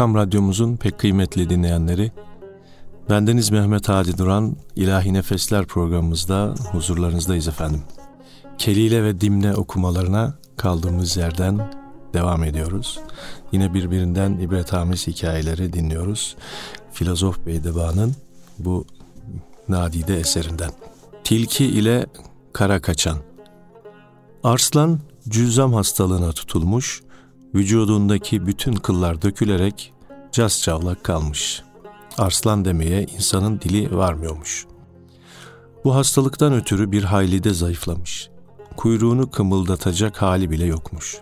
Erkam 0.00 0.14
Radyomuzun 0.14 0.76
pek 0.76 0.98
kıymetli 0.98 1.50
dinleyenleri, 1.50 2.12
bendeniz 3.10 3.50
Mehmet 3.50 3.88
Hadi 3.88 4.18
Duran, 4.18 4.56
İlahi 4.76 5.14
Nefesler 5.14 5.66
programımızda 5.66 6.54
huzurlarınızdayız 6.72 7.48
efendim. 7.48 7.82
Kelile 8.58 9.04
ve 9.04 9.20
dimne 9.20 9.54
okumalarına 9.54 10.34
kaldığımız 10.56 11.16
yerden 11.16 11.72
devam 12.14 12.44
ediyoruz. 12.44 13.00
Yine 13.52 13.74
birbirinden 13.74 14.32
ibretamiz 14.32 15.06
hikayeleri 15.06 15.72
dinliyoruz. 15.72 16.36
Filozof 16.92 17.46
Beydeba'nın 17.46 18.14
bu 18.58 18.84
nadide 19.68 20.20
eserinden. 20.20 20.70
Tilki 21.24 21.64
ile 21.64 22.06
kara 22.52 22.80
kaçan. 22.80 23.18
Arslan 24.44 25.00
cüzam 25.28 25.72
hastalığına 25.72 26.32
tutulmuş, 26.32 27.02
vücudundaki 27.54 28.46
bütün 28.46 28.72
kıllar 28.72 29.22
dökülerek 29.22 29.92
cas 30.32 30.62
çavlak 30.62 31.04
kalmış. 31.04 31.62
Arslan 32.18 32.64
demeye 32.64 33.02
insanın 33.02 33.60
dili 33.60 33.96
varmıyormuş. 33.96 34.66
Bu 35.84 35.94
hastalıktan 35.94 36.52
ötürü 36.52 36.92
bir 36.92 37.04
hayli 37.04 37.44
de 37.44 37.54
zayıflamış. 37.54 38.30
Kuyruğunu 38.76 39.30
kımıldatacak 39.30 40.22
hali 40.22 40.50
bile 40.50 40.64
yokmuş. 40.64 41.18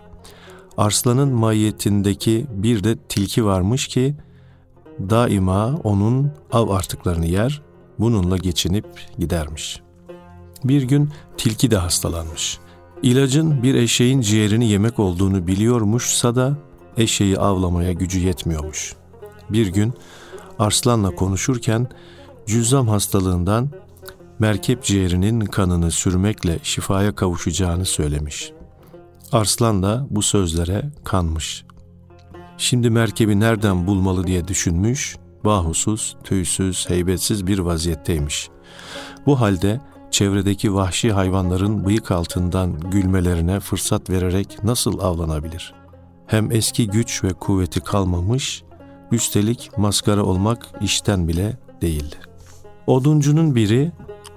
Arslanın 0.77 1.33
mahiyetindeki 1.33 2.45
bir 2.49 2.83
de 2.83 2.97
tilki 3.09 3.45
varmış 3.45 3.87
ki 3.87 4.15
daima 4.99 5.75
onun 5.83 6.31
av 6.51 6.69
artıklarını 6.69 7.25
yer, 7.25 7.61
bununla 7.99 8.37
geçinip 8.37 8.85
gidermiş. 9.19 9.81
Bir 10.63 10.83
gün 10.83 11.09
tilki 11.37 11.71
de 11.71 11.77
hastalanmış. 11.77 12.59
İlacın 13.03 13.63
bir 13.63 13.75
eşeğin 13.75 14.21
ciğerini 14.21 14.69
yemek 14.69 14.99
olduğunu 14.99 15.47
biliyormuşsa 15.47 16.35
da 16.35 16.57
eşeği 16.97 17.39
avlamaya 17.39 17.93
gücü 17.93 18.19
yetmiyormuş. 18.19 18.98
Bir 19.49 19.67
gün 19.67 19.93
Arslan'la 20.59 21.15
konuşurken 21.15 21.87
cüzzam 22.45 22.87
hastalığından 22.87 23.69
merkep 24.39 24.83
ciğerinin 24.83 25.39
kanını 25.39 25.91
sürmekle 25.91 26.59
şifaya 26.63 27.15
kavuşacağını 27.15 27.85
söylemiş. 27.85 28.51
Arslan 29.31 29.83
da 29.83 30.07
bu 30.09 30.21
sözlere 30.21 30.91
kanmış. 31.03 31.65
Şimdi 32.57 32.89
merkebi 32.89 33.39
nereden 33.39 33.87
bulmalı 33.87 34.27
diye 34.27 34.47
düşünmüş, 34.47 35.17
bahusuz, 35.45 36.17
tüysüz, 36.23 36.89
heybetsiz 36.89 37.47
bir 37.47 37.59
vaziyetteymiş. 37.59 38.49
Bu 39.25 39.41
halde 39.41 39.81
çevredeki 40.11 40.73
vahşi 40.73 41.11
hayvanların 41.11 41.85
bıyık 41.85 42.11
altından 42.11 42.79
gülmelerine 42.79 43.59
fırsat 43.59 44.09
vererek 44.09 44.63
nasıl 44.63 44.99
avlanabilir? 44.99 45.73
Hem 46.27 46.51
eski 46.51 46.87
güç 46.87 47.23
ve 47.23 47.33
kuvveti 47.33 47.79
kalmamış, 47.79 48.63
üstelik 49.11 49.77
maskara 49.77 50.23
olmak 50.23 50.67
işten 50.81 51.27
bile 51.27 51.57
değildi. 51.81 52.15
Oduncunun 52.87 53.55
biri 53.55 53.91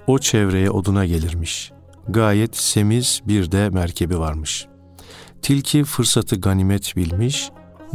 o 0.07 0.19
çevreye 0.19 0.71
oduna 0.71 1.05
gelirmiş. 1.05 1.71
Gayet 2.09 2.55
semiz 2.55 3.21
bir 3.27 3.51
de 3.51 3.69
merkebi 3.69 4.19
varmış. 4.19 4.67
Tilki 5.41 5.83
fırsatı 5.83 6.35
ganimet 6.35 6.95
bilmiş, 6.95 7.49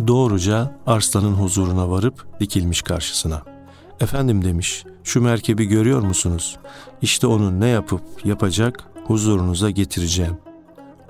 doğruca 0.07 0.79
arslanın 0.87 1.35
huzuruna 1.35 1.91
varıp 1.91 2.27
dikilmiş 2.41 2.83
karşısına. 2.83 3.43
Efendim 4.01 4.45
demiş, 4.45 4.85
şu 5.05 5.21
merkebi 5.21 5.65
görüyor 5.65 6.03
musunuz? 6.03 6.57
İşte 7.03 7.27
onu 7.27 7.61
ne 7.61 7.69
yapıp 7.69 8.03
yapacak 8.25 8.85
huzurunuza 9.07 9.71
getireceğim. 9.71 10.39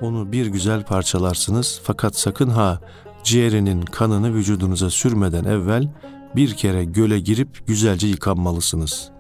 Onu 0.01 0.33
bir 0.33 0.47
güzel 0.47 0.83
parçalarsınız 0.83 1.81
fakat 1.85 2.17
sakın 2.17 2.49
ha 2.49 2.81
ciğerinin 3.25 3.83
kanını 3.83 4.35
vücudunuza 4.35 4.91
sürmeden 4.91 5.45
evvel 5.45 5.93
bir 6.37 6.55
kere 6.55 6.85
göle 6.85 7.21
girip 7.21 7.67
güzelce 7.67 8.07
yıkanmalısınız. 8.07 9.11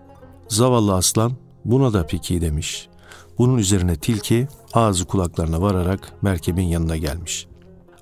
Zavallı 0.48 0.94
aslan 0.94 1.32
buna 1.64 1.92
da 1.92 2.06
peki 2.06 2.40
demiş. 2.40 2.88
Bunun 3.38 3.58
üzerine 3.58 3.96
tilki 3.96 4.48
ağzı 4.72 5.04
kulaklarına 5.04 5.60
vararak 5.60 6.12
merkebin 6.22 6.66
yanına 6.66 6.96
gelmiş. 6.96 7.46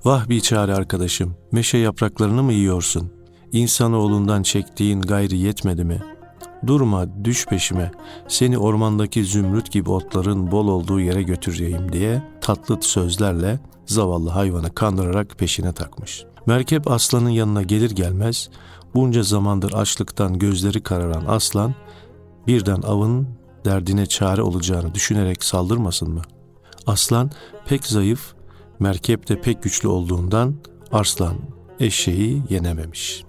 Vah 0.05 0.29
bir 0.29 0.41
çare 0.41 0.73
arkadaşım, 0.73 1.35
meşe 1.51 1.77
yapraklarını 1.77 2.43
mı 2.43 2.53
yiyorsun? 2.53 3.11
İnsanoğlundan 3.51 4.43
çektiğin 4.43 5.01
gayri 5.01 5.37
yetmedi 5.37 5.83
mi? 5.83 6.16
Durma, 6.67 7.25
düş 7.25 7.45
peşime, 7.45 7.91
seni 8.27 8.57
ormandaki 8.57 9.25
zümrüt 9.25 9.71
gibi 9.71 9.89
otların 9.89 10.51
bol 10.51 10.67
olduğu 10.67 10.99
yere 10.99 11.23
götüreyim 11.23 11.91
diye 11.93 12.23
tatlı 12.41 12.77
sözlerle 12.81 13.59
zavallı 13.85 14.29
hayvanı 14.29 14.73
kandırarak 14.73 15.37
peşine 15.37 15.73
takmış. 15.73 16.25
Merkep 16.45 16.91
aslanın 16.91 17.29
yanına 17.29 17.63
gelir 17.63 17.91
gelmez 17.91 18.49
bunca 18.95 19.23
zamandır 19.23 19.73
açlıktan 19.73 20.39
gözleri 20.39 20.83
kararan 20.83 21.25
aslan 21.27 21.75
birden 22.47 22.81
avın 22.81 23.27
derdine 23.65 24.05
çare 24.05 24.41
olacağını 24.41 24.95
düşünerek 24.95 25.43
saldırmasın 25.43 26.09
mı? 26.09 26.21
Aslan 26.87 27.31
pek 27.65 27.85
zayıf, 27.85 28.33
merkep 28.79 29.29
de 29.29 29.41
pek 29.41 29.63
güçlü 29.63 29.87
olduğundan 29.87 30.55
arslan 30.91 31.35
eşeği 31.79 32.43
yenememiş. 32.49 33.23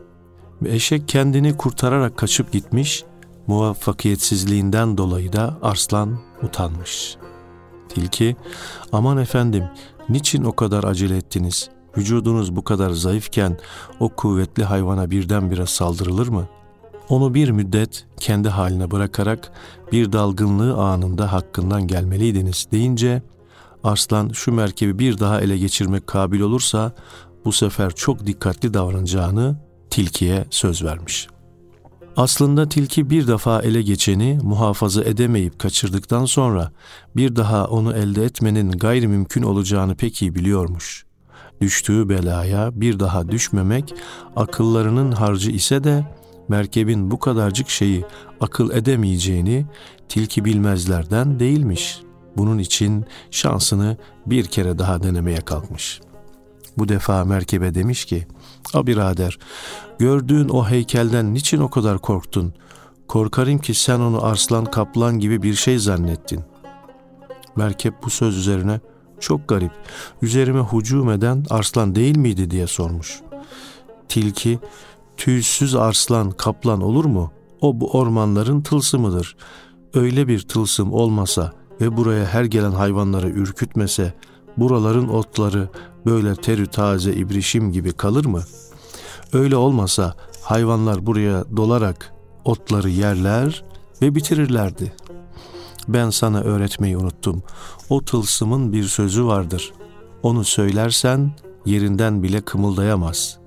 Eşek 0.65 1.09
kendini 1.09 1.57
kurtararak 1.57 2.17
kaçıp 2.17 2.53
gitmiş, 2.53 3.05
muvaffakiyetsizliğinden 3.49 4.99
dolayı 4.99 5.33
da 5.33 5.59
arslan 5.63 6.19
utanmış. 6.43 7.17
Tilki, 7.89 8.37
aman 8.93 9.19
efendim 9.19 9.65
niçin 10.09 10.45
o 10.45 10.57
kadar 10.57 10.85
acele 10.85 11.17
ettiniz? 11.17 11.69
Vücudunuz 11.97 12.57
bu 12.57 12.65
kadar 12.65 12.91
zayıfken 12.91 13.59
o 14.01 14.09
kuvvetli 14.09 14.65
hayvana 14.65 15.11
birdenbire 15.11 15.67
saldırılır 15.67 16.29
mı? 16.29 16.49
Onu 17.09 17.35
bir 17.35 17.51
müddet 17.51 18.07
kendi 18.21 18.49
haline 18.49 18.91
bırakarak 18.91 19.53
bir 19.93 20.13
dalgınlığı 20.13 20.77
anında 20.77 21.33
hakkından 21.33 21.87
gelmeliydiniz 21.87 22.67
deyince 22.73 23.23
Arslan 23.85 24.29
şu 24.29 24.53
merkebi 24.53 24.99
bir 24.99 25.19
daha 25.19 25.41
ele 25.41 25.59
geçirmek 25.59 26.07
kabil 26.07 26.41
olursa 26.41 26.93
bu 27.45 27.53
sefer 27.53 27.91
çok 27.91 28.27
dikkatli 28.27 28.75
davranacağını 28.75 29.57
tilkiye 29.91 30.47
söz 30.51 30.85
vermiş. 30.85 31.29
Aslında 32.19 32.69
tilki 32.69 33.11
bir 33.11 33.27
defa 33.27 33.63
ele 33.63 33.83
geçeni 33.83 34.39
muhafaza 34.43 35.05
edemeyip 35.05 35.59
kaçırdıktan 35.59 36.25
sonra 36.25 36.73
bir 37.17 37.37
daha 37.37 37.67
onu 37.67 37.97
elde 37.97 38.25
etmenin 38.25 38.71
gayrimümkün 38.71 39.43
olacağını 39.43 39.95
pek 39.95 40.23
iyi 40.23 40.35
biliyormuş. 40.35 41.05
Düştüğü 41.61 42.09
belaya 42.09 42.81
bir 42.81 43.01
daha 43.01 43.29
düşmemek 43.29 43.95
akıllarının 44.37 45.13
harcı 45.13 45.51
ise 45.51 45.85
de 45.85 46.05
merkebin 46.49 47.11
bu 47.11 47.19
kadarcık 47.19 47.69
şeyi 47.69 48.05
akıl 48.41 48.71
edemeyeceğini 48.71 49.67
tilki 50.09 50.45
bilmezlerden 50.45 51.41
değilmiş. 51.41 52.01
Bunun 52.37 52.59
için 52.59 53.05
şansını 53.31 53.97
bir 54.27 54.45
kere 54.45 54.79
daha 54.79 55.03
denemeye 55.03 55.41
kalkmış. 55.41 56.01
Bu 56.79 56.89
defa 56.89 57.25
merkebe 57.25 57.75
demiş 57.75 58.05
ki, 58.05 58.27
A 58.75 58.87
birader, 58.87 59.39
gördüğün 59.99 60.49
o 60.49 60.69
heykelden 60.69 61.35
niçin 61.35 61.61
o 61.61 61.71
kadar 61.71 61.99
korktun? 61.99 62.55
Korkarım 63.09 63.59
ki 63.59 63.75
sen 63.75 64.01
onu 64.01 64.25
arslan 64.25 64.65
kaplan 64.65 65.19
gibi 65.19 65.43
bir 65.43 65.55
şey 65.55 65.79
zannettin. 65.79 66.41
Merkep 67.57 67.95
bu 68.05 68.11
söz 68.11 68.37
üzerine 68.37 68.81
çok 69.21 69.49
garip, 69.49 69.73
üzerime 70.23 70.63
hücum 70.63 71.11
eden 71.11 71.45
arslan 71.51 71.95
değil 71.95 72.17
miydi 72.19 72.51
diye 72.51 72.67
sormuş. 72.67 73.21
Tilki, 74.09 74.59
tüysüz 75.17 75.75
arslan 75.75 76.31
kaplan 76.31 76.81
olur 76.81 77.05
mu? 77.05 77.33
O 77.61 77.81
bu 77.81 77.91
ormanların 77.91 78.61
tılsımıdır. 78.61 79.37
Öyle 79.95 80.29
bir 80.29 80.41
tılsım 80.41 80.93
olmasa 80.93 81.53
ve 81.81 81.97
buraya 81.97 82.25
her 82.27 82.45
gelen 82.45 82.73
hayvanları 82.73 83.29
ürkütmese, 83.29 84.15
buraların 84.57 85.09
otları 85.09 85.69
böyle 86.07 86.37
terü 86.37 86.67
taze 86.67 87.15
ibrişim 87.15 87.73
gibi 87.73 87.93
kalır 87.93 88.25
mı? 88.25 88.43
Öyle 89.33 89.57
olmasa 89.57 90.15
hayvanlar 90.43 91.07
buraya 91.07 91.45
dolarak 91.57 92.15
otları 92.45 92.89
yerler 92.89 93.65
ve 94.03 94.15
bitirirlerdi. 94.15 94.93
Ben 95.89 96.11
sana 96.11 96.41
öğretmeyi 96.41 96.97
unuttum. 96.97 97.43
O 97.89 98.05
tılsımın 98.05 98.73
bir 98.73 98.85
sözü 98.85 99.25
vardır. 99.25 99.73
Onu 100.23 100.45
söylersen 100.45 101.33
yerinden 101.67 102.23
bile 102.23 102.41
kımıldayamaz. 102.41 103.39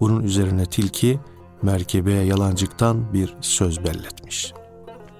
Bunun 0.00 0.22
üzerine 0.22 0.66
tilki 0.66 1.20
merkebeye 1.62 2.24
yalancıktan 2.24 3.12
bir 3.12 3.34
söz 3.40 3.84
belletmiş. 3.84 4.52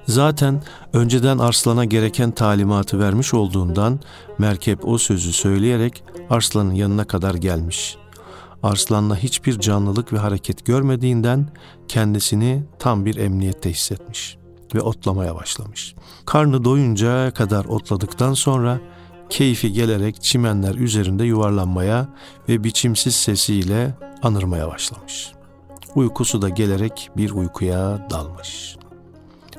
Zaten 0.06 0.62
önceden 0.92 1.38
Arslan'a 1.38 1.84
gereken 1.84 2.30
talimatı 2.30 2.98
vermiş 2.98 3.34
olduğundan 3.34 4.00
merkep 4.38 4.88
o 4.88 4.98
sözü 4.98 5.32
söyleyerek 5.32 6.04
Arslan'ın 6.30 6.74
yanına 6.74 7.04
kadar 7.04 7.34
gelmiş. 7.34 7.96
Arslan'la 8.66 9.16
hiçbir 9.16 9.60
canlılık 9.60 10.12
ve 10.12 10.18
hareket 10.18 10.66
görmediğinden 10.66 11.48
kendisini 11.88 12.64
tam 12.78 13.04
bir 13.04 13.16
emniyette 13.16 13.70
hissetmiş 13.70 14.38
ve 14.74 14.80
otlamaya 14.80 15.34
başlamış. 15.34 15.94
Karnı 16.26 16.64
doyunca 16.64 17.30
kadar 17.30 17.64
otladıktan 17.64 18.32
sonra 18.32 18.80
keyfi 19.30 19.72
gelerek 19.72 20.22
çimenler 20.22 20.74
üzerinde 20.74 21.24
yuvarlanmaya 21.24 22.08
ve 22.48 22.64
biçimsiz 22.64 23.14
sesiyle 23.14 23.94
anırmaya 24.22 24.68
başlamış. 24.68 25.32
Uykusu 25.94 26.42
da 26.42 26.48
gelerek 26.48 27.10
bir 27.16 27.30
uykuya 27.30 28.10
dalmış. 28.10 28.76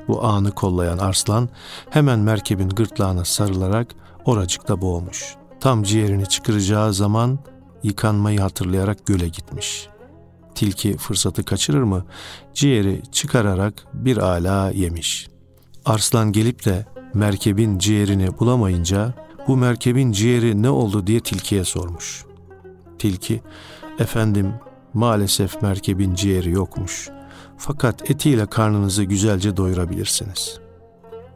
Bu 0.08 0.24
anı 0.24 0.52
kollayan 0.52 0.98
arslan 0.98 1.48
hemen 1.90 2.18
merkebin 2.18 2.68
gırtlağına 2.68 3.24
sarılarak 3.24 3.94
oracıkta 4.24 4.80
boğmuş. 4.80 5.34
Tam 5.60 5.82
ciğerini 5.82 6.26
çıkaracağı 6.26 6.94
zaman 6.94 7.38
yıkanmayı 7.82 8.40
hatırlayarak 8.40 9.06
göle 9.06 9.28
gitmiş. 9.28 9.88
Tilki 10.54 10.96
fırsatı 10.96 11.44
kaçırır 11.44 11.82
mı? 11.82 12.04
Ciğeri 12.54 13.02
çıkararak 13.12 13.86
bir 13.94 14.16
ala 14.16 14.70
yemiş. 14.70 15.28
Arslan 15.84 16.32
gelip 16.32 16.64
de 16.64 16.86
merkebin 17.14 17.78
ciğerini 17.78 18.38
bulamayınca 18.38 19.14
bu 19.48 19.56
merkebin 19.56 20.12
ciğeri 20.12 20.62
ne 20.62 20.70
oldu 20.70 21.06
diye 21.06 21.20
tilkiye 21.20 21.64
sormuş. 21.64 22.24
Tilki, 22.98 23.42
efendim 23.98 24.54
maalesef 24.94 25.62
merkebin 25.62 26.14
ciğeri 26.14 26.50
yokmuş. 26.50 27.08
Fakat 27.56 28.10
etiyle 28.10 28.46
karnınızı 28.46 29.04
güzelce 29.04 29.56
doyurabilirsiniz. 29.56 30.60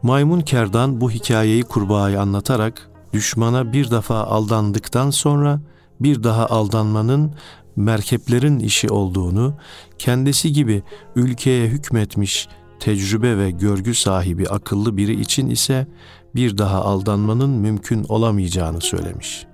Maymun 0.01 0.41
kerdan 0.41 1.01
bu 1.01 1.11
hikayeyi 1.11 1.63
kurbağaya 1.63 2.21
anlatarak 2.21 2.89
düşmana 3.13 3.73
bir 3.73 3.91
defa 3.91 4.23
aldandıktan 4.23 5.09
sonra 5.09 5.59
bir 6.03 6.23
daha 6.23 6.47
aldanmanın 6.47 7.35
merkeplerin 7.75 8.59
işi 8.59 8.89
olduğunu, 8.89 9.53
kendisi 9.97 10.53
gibi 10.53 10.83
ülkeye 11.15 11.67
hükmetmiş 11.67 12.47
tecrübe 12.79 13.37
ve 13.37 13.51
görgü 13.51 13.93
sahibi 13.93 14.49
akıllı 14.49 14.97
biri 14.97 15.21
için 15.21 15.47
ise 15.47 15.87
bir 16.35 16.57
daha 16.57 16.81
aldanmanın 16.81 17.49
mümkün 17.49 18.05
olamayacağını 18.09 18.81
söylemiş. 18.81 19.45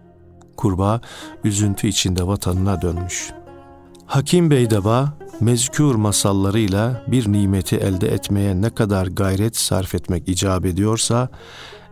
Kurbağa 0.57 1.01
üzüntü 1.43 1.87
içinde 1.87 2.27
vatanına 2.27 2.81
dönmüş. 2.81 3.31
Hakim 4.05 4.51
Beydeba 4.51 5.13
mezkür 5.39 5.95
masallarıyla 5.95 7.03
bir 7.07 7.31
nimeti 7.31 7.75
elde 7.75 8.07
etmeye 8.07 8.61
ne 8.61 8.69
kadar 8.69 9.07
gayret 9.07 9.57
sarf 9.57 9.95
etmek 9.95 10.29
icap 10.29 10.65
ediyorsa 10.65 11.29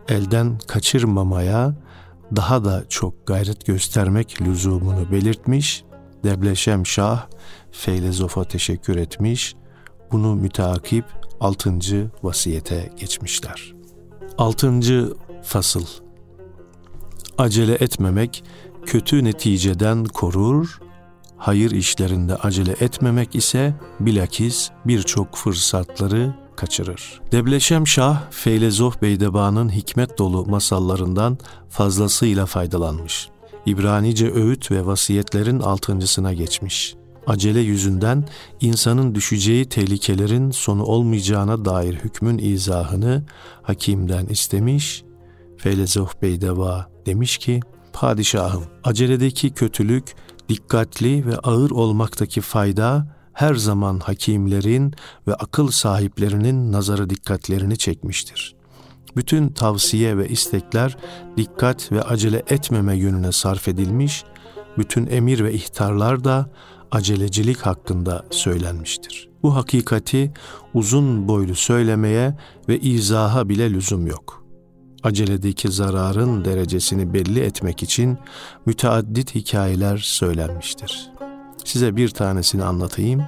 elden 0.08 0.58
kaçırmamaya 0.66 1.74
daha 2.36 2.64
da 2.64 2.84
çok 2.88 3.26
gayret 3.26 3.66
göstermek 3.66 4.42
lüzumunu 4.42 5.12
belirtmiş. 5.12 5.84
Debleşem 6.24 6.86
Şah 6.86 7.26
Feylezof'a 7.70 8.44
teşekkür 8.44 8.96
etmiş. 8.96 9.54
Bunu 10.12 10.34
müteakip 10.34 11.04
altıncı 11.40 12.10
vasiyete 12.22 12.92
geçmişler. 12.96 13.74
Altıncı 14.38 15.12
fasıl 15.42 15.84
Acele 17.38 17.74
etmemek 17.74 18.44
kötü 18.86 19.24
neticeden 19.24 20.04
korur, 20.04 20.80
hayır 21.36 21.70
işlerinde 21.70 22.36
acele 22.36 22.72
etmemek 22.80 23.34
ise 23.34 23.74
bilakis 24.00 24.70
birçok 24.84 25.36
fırsatları 25.36 26.34
kaçırır. 26.58 27.20
Debleşem 27.32 27.86
Şah, 27.86 28.30
Feylezof 28.30 29.02
Beydeba'nın 29.02 29.72
hikmet 29.72 30.18
dolu 30.18 30.46
masallarından 30.46 31.38
fazlasıyla 31.68 32.46
faydalanmış. 32.46 33.28
İbranice 33.66 34.32
öğüt 34.32 34.70
ve 34.70 34.86
vasiyetlerin 34.86 35.60
altıncısına 35.60 36.32
geçmiş. 36.32 36.94
Acele 37.26 37.60
yüzünden 37.60 38.28
insanın 38.60 39.14
düşeceği 39.14 39.68
tehlikelerin 39.68 40.50
sonu 40.50 40.84
olmayacağına 40.84 41.64
dair 41.64 41.94
hükmün 41.94 42.38
izahını 42.38 43.24
hakimden 43.62 44.26
istemiş. 44.26 45.04
Feylezof 45.56 46.22
Beydeba 46.22 46.90
demiş 47.06 47.38
ki, 47.38 47.60
Padişahım, 47.92 48.64
aceledeki 48.84 49.50
kötülük, 49.50 50.14
dikkatli 50.48 51.26
ve 51.26 51.36
ağır 51.38 51.70
olmaktaki 51.70 52.40
fayda, 52.40 53.17
her 53.38 53.54
zaman 53.54 53.98
hakimlerin 53.98 54.94
ve 55.28 55.34
akıl 55.34 55.70
sahiplerinin 55.70 56.72
nazarı 56.72 57.10
dikkatlerini 57.10 57.76
çekmiştir. 57.76 58.54
Bütün 59.16 59.48
tavsiye 59.48 60.18
ve 60.18 60.28
istekler 60.28 60.96
dikkat 61.36 61.92
ve 61.92 62.02
acele 62.02 62.42
etmeme 62.48 62.96
yönüne 62.96 63.32
sarf 63.32 63.68
edilmiş, 63.68 64.24
bütün 64.78 65.06
emir 65.06 65.44
ve 65.44 65.52
ihtarlar 65.52 66.24
da 66.24 66.50
acelecilik 66.90 67.60
hakkında 67.60 68.24
söylenmiştir. 68.30 69.28
Bu 69.42 69.56
hakikati 69.56 70.32
uzun 70.74 71.28
boylu 71.28 71.54
söylemeye 71.54 72.36
ve 72.68 72.78
izaha 72.78 73.48
bile 73.48 73.72
lüzum 73.72 74.06
yok. 74.06 74.44
Aceledeki 75.02 75.72
zararın 75.72 76.44
derecesini 76.44 77.14
belli 77.14 77.40
etmek 77.40 77.82
için 77.82 78.18
müteaddit 78.66 79.34
hikayeler 79.34 79.98
söylenmiştir. 79.98 81.17
Size 81.68 81.96
bir 81.96 82.08
tanesini 82.08 82.64
anlatayım. 82.64 83.22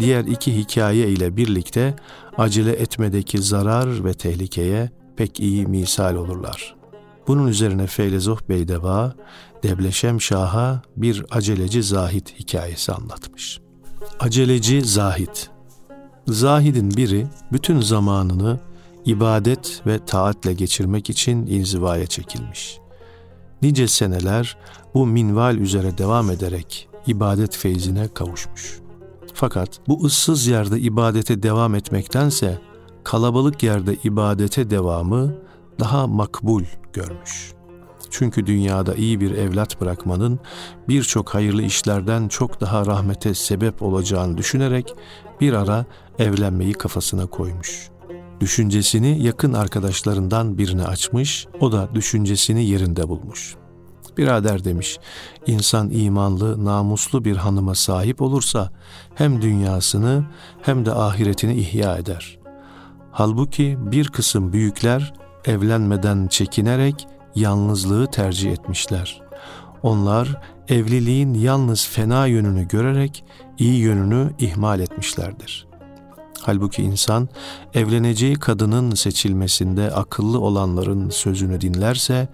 Diğer 0.00 0.24
iki 0.24 0.56
hikaye 0.56 1.08
ile 1.08 1.36
birlikte 1.36 1.94
acele 2.38 2.72
etmedeki 2.72 3.42
zarar 3.42 4.04
ve 4.04 4.14
tehlikeye 4.14 4.90
pek 5.16 5.40
iyi 5.40 5.66
misal 5.66 6.14
olurlar. 6.14 6.76
Bunun 7.26 7.46
üzerine 7.46 7.86
Feylezoh 7.86 8.40
Beydeva, 8.48 9.14
Debleşem 9.62 10.20
Şah'a 10.20 10.82
bir 10.96 11.24
aceleci 11.30 11.82
zahit 11.82 12.38
hikayesi 12.40 12.92
anlatmış. 12.92 13.60
Aceleci 14.20 14.82
zahit 14.82 15.50
Zahidin 16.26 16.90
biri 16.96 17.26
bütün 17.52 17.80
zamanını 17.80 18.60
ibadet 19.04 19.82
ve 19.86 19.98
taatle 20.06 20.52
geçirmek 20.52 21.10
için 21.10 21.46
inzivaya 21.46 22.06
çekilmiş. 22.06 22.78
Nice 23.62 23.88
seneler 23.88 24.56
bu 24.94 25.06
minval 25.06 25.56
üzere 25.56 25.98
devam 25.98 26.30
ederek 26.30 26.88
ibadet 27.06 27.56
feyzine 27.56 28.08
kavuşmuş. 28.08 28.80
Fakat 29.34 29.80
bu 29.88 30.04
ıssız 30.04 30.46
yerde 30.46 30.80
ibadete 30.80 31.42
devam 31.42 31.74
etmektense 31.74 32.58
kalabalık 33.04 33.62
yerde 33.62 33.96
ibadete 34.04 34.70
devamı 34.70 35.34
daha 35.80 36.06
makbul 36.06 36.64
görmüş. 36.92 37.52
Çünkü 38.10 38.46
dünyada 38.46 38.94
iyi 38.94 39.20
bir 39.20 39.30
evlat 39.30 39.80
bırakmanın 39.80 40.40
birçok 40.88 41.34
hayırlı 41.34 41.62
işlerden 41.62 42.28
çok 42.28 42.60
daha 42.60 42.86
rahmete 42.86 43.34
sebep 43.34 43.82
olacağını 43.82 44.38
düşünerek 44.38 44.94
bir 45.40 45.52
ara 45.52 45.84
evlenmeyi 46.18 46.72
kafasına 46.72 47.26
koymuş. 47.26 47.88
Düşüncesini 48.40 49.22
yakın 49.22 49.52
arkadaşlarından 49.52 50.58
birine 50.58 50.84
açmış, 50.84 51.46
o 51.60 51.72
da 51.72 51.88
düşüncesini 51.94 52.64
yerinde 52.64 53.08
bulmuş. 53.08 53.56
Birader 54.18 54.64
demiş, 54.64 54.98
insan 55.46 55.90
imanlı, 55.90 56.64
namuslu 56.64 57.24
bir 57.24 57.36
hanıma 57.36 57.74
sahip 57.74 58.22
olursa 58.22 58.70
hem 59.14 59.42
dünyasını 59.42 60.24
hem 60.62 60.86
de 60.86 60.92
ahiretini 60.92 61.54
ihya 61.54 61.96
eder. 61.96 62.38
Halbuki 63.12 63.78
bir 63.80 64.08
kısım 64.08 64.52
büyükler 64.52 65.14
evlenmeden 65.44 66.26
çekinerek 66.26 67.06
yalnızlığı 67.34 68.06
tercih 68.06 68.52
etmişler. 68.52 69.22
Onlar 69.82 70.42
evliliğin 70.68 71.34
yalnız 71.34 71.88
fena 71.88 72.26
yönünü 72.26 72.68
görerek 72.68 73.24
iyi 73.58 73.78
yönünü 73.78 74.30
ihmal 74.38 74.80
etmişlerdir. 74.80 75.65
Halbuki 76.42 76.82
insan 76.82 77.28
evleneceği 77.74 78.34
kadının 78.34 78.94
seçilmesinde 78.94 79.90
akıllı 79.90 80.40
olanların 80.40 81.10
sözünü 81.10 81.60
dinlerse 81.60 82.28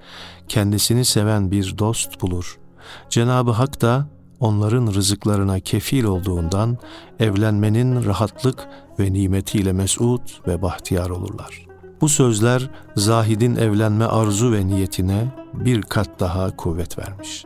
kendisini 0.49 1.05
seven 1.05 1.51
bir 1.51 1.79
dost 1.79 2.23
bulur. 2.23 2.59
Cenabı 3.11 3.51
Hak 3.51 3.81
da 3.81 4.07
onların 4.41 4.95
rızıklarına 4.95 5.61
kefil 5.61 6.05
olduğundan 6.05 6.79
evlenmenin 7.21 8.05
rahatlık 8.05 8.69
ve 8.99 9.13
nimetiyle 9.13 9.73
mesut 9.73 10.49
ve 10.49 10.63
bahtiyar 10.63 11.11
olurlar. 11.11 11.67
Bu 12.01 12.09
sözler 12.09 12.71
Zahid'in 12.97 13.57
evlenme 13.57 14.05
arzu 14.05 14.53
ve 14.53 14.67
niyetine 14.67 15.33
bir 15.55 15.83
kat 15.83 16.21
daha 16.21 16.57
kuvvet 16.57 16.99
vermiş. 16.99 17.45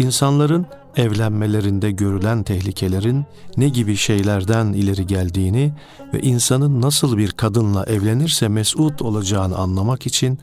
İnsanların 0.00 0.66
evlenmelerinde 0.96 1.90
görülen 1.90 2.42
tehlikelerin 2.42 3.24
ne 3.56 3.68
gibi 3.68 3.96
şeylerden 3.96 4.72
ileri 4.72 5.06
geldiğini 5.06 5.72
ve 6.14 6.20
insanın 6.20 6.82
nasıl 6.82 7.16
bir 7.16 7.30
kadınla 7.30 7.84
evlenirse 7.84 8.48
mesut 8.48 9.02
olacağını 9.02 9.56
anlamak 9.56 10.06
için 10.06 10.38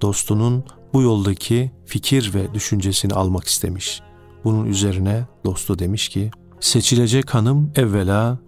dostunun 0.00 0.64
bu 0.92 1.02
yoldaki 1.02 1.70
fikir 1.86 2.34
ve 2.34 2.54
düşüncesini 2.54 3.14
almak 3.14 3.46
istemiş. 3.46 4.02
Bunun 4.44 4.66
üzerine 4.66 5.24
dostu 5.44 5.78
demiş 5.78 6.08
ki, 6.08 6.30
seçilecek 6.60 7.34
hanım 7.34 7.72
evvela 7.76 8.38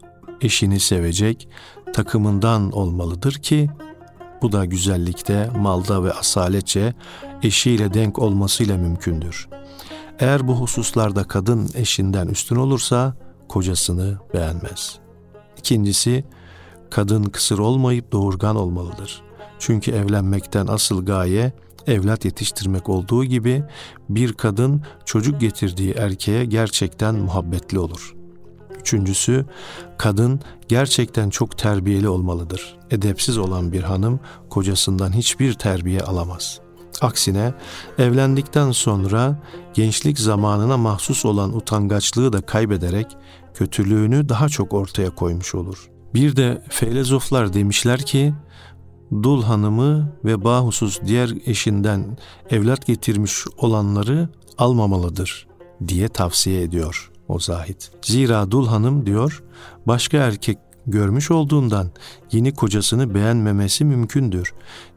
eşini 0.41 0.81
sevecek, 0.81 1.49
takımından 1.93 2.73
olmalıdır 2.73 3.33
ki 3.33 3.71
bu 4.43 4.53
da 4.53 4.65
güzellikte, 4.65 5.51
malda 5.59 6.05
ve 6.05 6.13
asaletçe 6.13 6.95
eşiyle 7.43 7.95
denk 7.95 8.19
olmasıyla 8.19 8.77
mümkündür. 8.77 9.49
Eğer 10.23 10.49
bu 10.49 10.55
hususlarda 10.55 11.25
kadın 11.25 11.69
eşinden 11.75 12.29
üstün 12.29 12.57
olursa 12.57 13.15
kocasını 13.49 14.19
beğenmez. 14.35 14.99
İkincisi, 15.59 16.25
kadın 16.91 17.25
kısır 17.25 17.59
olmayıp 17.59 18.13
doğurgan 18.13 18.57
olmalıdır. 18.57 19.23
Çünkü 19.59 19.91
evlenmekten 19.91 20.67
asıl 20.67 21.07
gaye 21.07 21.53
evlat 21.87 22.25
yetiştirmek 22.25 22.89
olduğu 22.89 23.25
gibi 23.25 23.65
bir 24.09 24.33
kadın 24.33 24.83
çocuk 25.05 25.41
getirdiği 25.41 25.93
erkeğe 25.93 26.45
gerçekten 26.45 27.15
muhabbetli 27.15 27.79
olur. 27.79 28.15
Üçüncüsü, 28.81 29.47
kadın 29.99 30.41
gerçekten 30.69 31.31
çok 31.31 31.59
terbiyeli 31.59 32.09
olmalıdır. 32.09 32.79
Edepsiz 32.91 33.39
olan 33.39 33.73
bir 33.73 33.83
hanım 33.83 34.21
kocasından 34.51 35.13
hiçbir 35.13 35.55
terbiye 35.55 36.01
alamaz. 36.01 36.61
Aksine 37.01 37.55
evlendikten 37.99 38.71
sonra 38.71 39.39
gençlik 39.75 40.19
zamanına 40.19 40.77
mahsus 40.77 41.25
olan 41.25 41.57
utangaçlığı 41.57 42.33
da 42.33 42.41
kaybederek 42.41 43.07
kötülüğünü 43.55 44.29
daha 44.29 44.49
çok 44.49 44.73
ortaya 44.73 45.11
koymuş 45.11 45.55
olur. 45.55 45.91
Bir 46.15 46.37
de 46.37 46.63
filozoflar 46.69 47.53
demişler 47.53 48.01
ki 48.01 48.35
dul 49.23 49.43
hanımı 49.43 50.13
ve 50.25 50.45
bahusus 50.45 51.01
diğer 51.07 51.31
eşinden 51.47 52.19
evlat 52.51 52.87
getirmiş 52.87 53.45
olanları 53.57 54.29
almamalıdır 54.59 55.47
diye 55.89 56.09
tavsiye 56.09 56.63
ediyor 56.63 57.11
o 57.29 57.39
zahit. 57.39 57.91
Zira 58.03 58.51
dul 58.51 58.67
hanım 58.67 59.07
diyor 59.07 59.43
başka 59.87 60.19
erkek 60.19 60.59
görmüş 60.87 61.31
olduğundan 61.31 61.91
yeni 62.33 62.55
kocasını 62.55 63.15
beğenmemesi 63.15 63.85
mümkündür. 63.85 64.55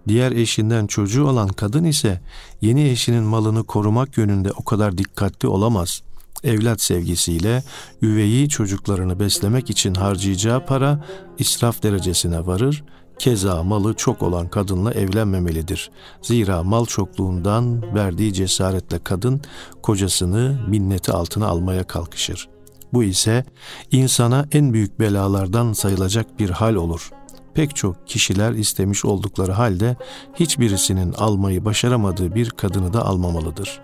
Diğer 0.07 0.31
eşinden 0.31 0.87
çocuğu 0.87 1.27
olan 1.27 1.47
kadın 1.47 1.83
ise 1.83 2.21
yeni 2.61 2.89
eşinin 2.89 3.23
malını 3.23 3.63
korumak 3.63 4.17
yönünde 4.17 4.51
o 4.51 4.63
kadar 4.63 4.97
dikkatli 4.97 5.47
olamaz. 5.47 6.01
Evlat 6.43 6.81
sevgisiyle 6.81 7.63
üveyi 8.01 8.49
çocuklarını 8.49 9.19
beslemek 9.19 9.69
için 9.69 9.93
harcayacağı 9.93 10.65
para 10.65 11.05
israf 11.39 11.83
derecesine 11.83 12.45
varır. 12.45 12.83
Keza 13.19 13.63
malı 13.63 13.93
çok 13.93 14.21
olan 14.21 14.47
kadınla 14.47 14.93
evlenmemelidir. 14.93 15.91
Zira 16.21 16.63
mal 16.63 16.85
çokluğundan 16.85 17.95
verdiği 17.95 18.33
cesaretle 18.33 18.99
kadın 18.99 19.41
kocasını 19.81 20.59
minneti 20.67 21.11
altına 21.11 21.47
almaya 21.47 21.83
kalkışır. 21.83 22.54
Bu 22.95 23.03
ise 23.03 23.45
insana 23.91 24.45
en 24.51 24.73
büyük 24.73 24.99
belalardan 24.99 25.73
sayılacak 25.73 26.39
bir 26.39 26.49
hal 26.49 26.75
olur. 26.75 27.09
Pek 27.53 27.75
çok 27.75 28.07
kişiler 28.07 28.51
istemiş 28.51 29.05
oldukları 29.05 29.51
halde 29.51 29.95
hiçbirisinin 30.35 31.13
almayı 31.13 31.65
başaramadığı 31.65 32.35
bir 32.35 32.49
kadını 32.49 32.93
da 32.93 33.05
almamalıdır. 33.05 33.81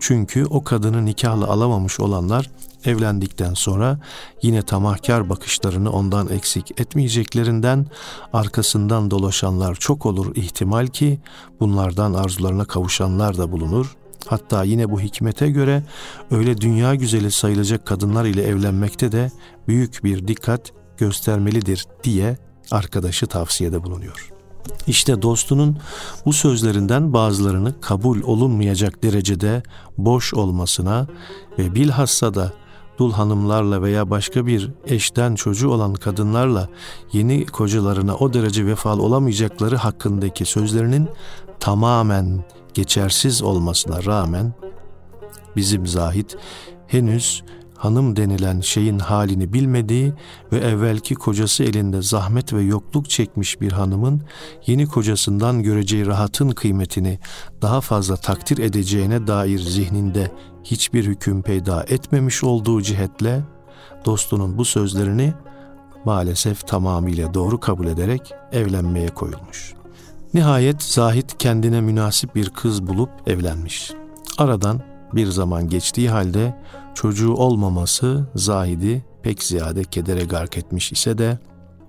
Çünkü 0.00 0.46
o 0.46 0.64
kadını 0.64 1.04
nikahla 1.04 1.46
alamamış 1.46 2.00
olanlar 2.00 2.50
evlendikten 2.84 3.54
sonra 3.54 4.00
yine 4.42 4.62
tamahkar 4.62 5.28
bakışlarını 5.28 5.92
ondan 5.92 6.28
eksik 6.28 6.80
etmeyeceklerinden 6.80 7.86
arkasından 8.32 9.10
dolaşanlar 9.10 9.74
çok 9.74 10.06
olur 10.06 10.36
ihtimal 10.36 10.86
ki 10.86 11.20
bunlardan 11.60 12.14
arzularına 12.14 12.64
kavuşanlar 12.64 13.38
da 13.38 13.52
bulunur 13.52 13.96
Hatta 14.26 14.64
yine 14.64 14.90
bu 14.90 15.00
hikmete 15.00 15.50
göre 15.50 15.82
öyle 16.30 16.60
dünya 16.60 16.94
güzeli 16.94 17.30
sayılacak 17.30 17.86
kadınlar 17.86 18.24
ile 18.24 18.42
evlenmekte 18.42 19.12
de 19.12 19.30
büyük 19.68 20.04
bir 20.04 20.28
dikkat 20.28 20.72
göstermelidir 20.98 21.86
diye 22.04 22.38
arkadaşı 22.70 23.26
tavsiyede 23.26 23.82
bulunuyor. 23.82 24.30
İşte 24.86 25.22
dostunun 25.22 25.78
bu 26.26 26.32
sözlerinden 26.32 27.12
bazılarını 27.12 27.80
kabul 27.80 28.22
olunmayacak 28.22 29.02
derecede 29.02 29.62
boş 29.98 30.34
olmasına 30.34 31.06
ve 31.58 31.74
bilhassa 31.74 32.34
da 32.34 32.52
dul 33.00 33.12
hanımlarla 33.12 33.82
veya 33.82 34.10
başka 34.10 34.46
bir 34.46 34.70
eşten 34.86 35.34
çocuğu 35.34 35.68
olan 35.68 35.94
kadınlarla 35.94 36.68
yeni 37.12 37.46
kocalarına 37.46 38.16
o 38.16 38.32
derece 38.32 38.66
vefalı 38.66 39.02
olamayacakları 39.02 39.76
hakkındaki 39.76 40.44
sözlerinin 40.44 41.08
tamamen 41.60 42.44
geçersiz 42.74 43.42
olmasına 43.42 44.04
rağmen 44.04 44.54
bizim 45.56 45.86
zahit 45.86 46.36
henüz 46.86 47.42
hanım 47.80 48.16
denilen 48.16 48.60
şeyin 48.60 48.98
halini 48.98 49.52
bilmediği 49.52 50.12
ve 50.52 50.58
evvelki 50.58 51.14
kocası 51.14 51.64
elinde 51.64 52.02
zahmet 52.02 52.52
ve 52.52 52.62
yokluk 52.62 53.10
çekmiş 53.10 53.60
bir 53.60 53.72
hanımın 53.72 54.22
yeni 54.66 54.86
kocasından 54.86 55.62
göreceği 55.62 56.06
rahatın 56.06 56.50
kıymetini 56.50 57.18
daha 57.62 57.80
fazla 57.80 58.16
takdir 58.16 58.58
edeceğine 58.58 59.26
dair 59.26 59.58
zihninde 59.58 60.30
hiçbir 60.64 61.06
hüküm 61.06 61.42
peyda 61.42 61.84
etmemiş 61.88 62.44
olduğu 62.44 62.82
cihetle 62.82 63.40
dostunun 64.04 64.58
bu 64.58 64.64
sözlerini 64.64 65.34
maalesef 66.04 66.66
tamamıyla 66.66 67.34
doğru 67.34 67.60
kabul 67.60 67.86
ederek 67.86 68.34
evlenmeye 68.52 69.08
koyulmuş. 69.08 69.74
Nihayet 70.34 70.82
Zahit 70.82 71.38
kendine 71.38 71.80
münasip 71.80 72.34
bir 72.34 72.50
kız 72.50 72.86
bulup 72.86 73.10
evlenmiş. 73.26 73.92
Aradan 74.38 74.82
bir 75.12 75.26
zaman 75.26 75.68
geçtiği 75.68 76.10
halde 76.10 76.58
çocuğu 76.94 77.34
olmaması 77.34 78.26
Zahid'i 78.34 79.04
pek 79.22 79.42
ziyade 79.42 79.84
kedere 79.84 80.24
gark 80.24 80.58
etmiş 80.58 80.92
ise 80.92 81.18
de 81.18 81.38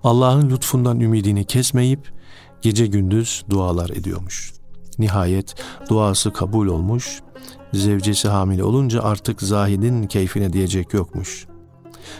Allah'ın 0.03 0.49
lütfundan 0.49 0.99
ümidini 0.99 1.45
kesmeyip 1.45 2.13
gece 2.61 2.87
gündüz 2.87 3.45
dualar 3.49 3.89
ediyormuş. 3.89 4.60
Nihayet 5.01 5.55
duası 5.89 6.33
kabul 6.33 6.67
olmuş, 6.67 7.21
zevcesi 7.73 8.27
hamile 8.27 8.63
olunca 8.63 9.01
artık 9.01 9.41
Zahid'in 9.41 10.07
keyfine 10.07 10.53
diyecek 10.53 10.93
yokmuş. 10.93 11.47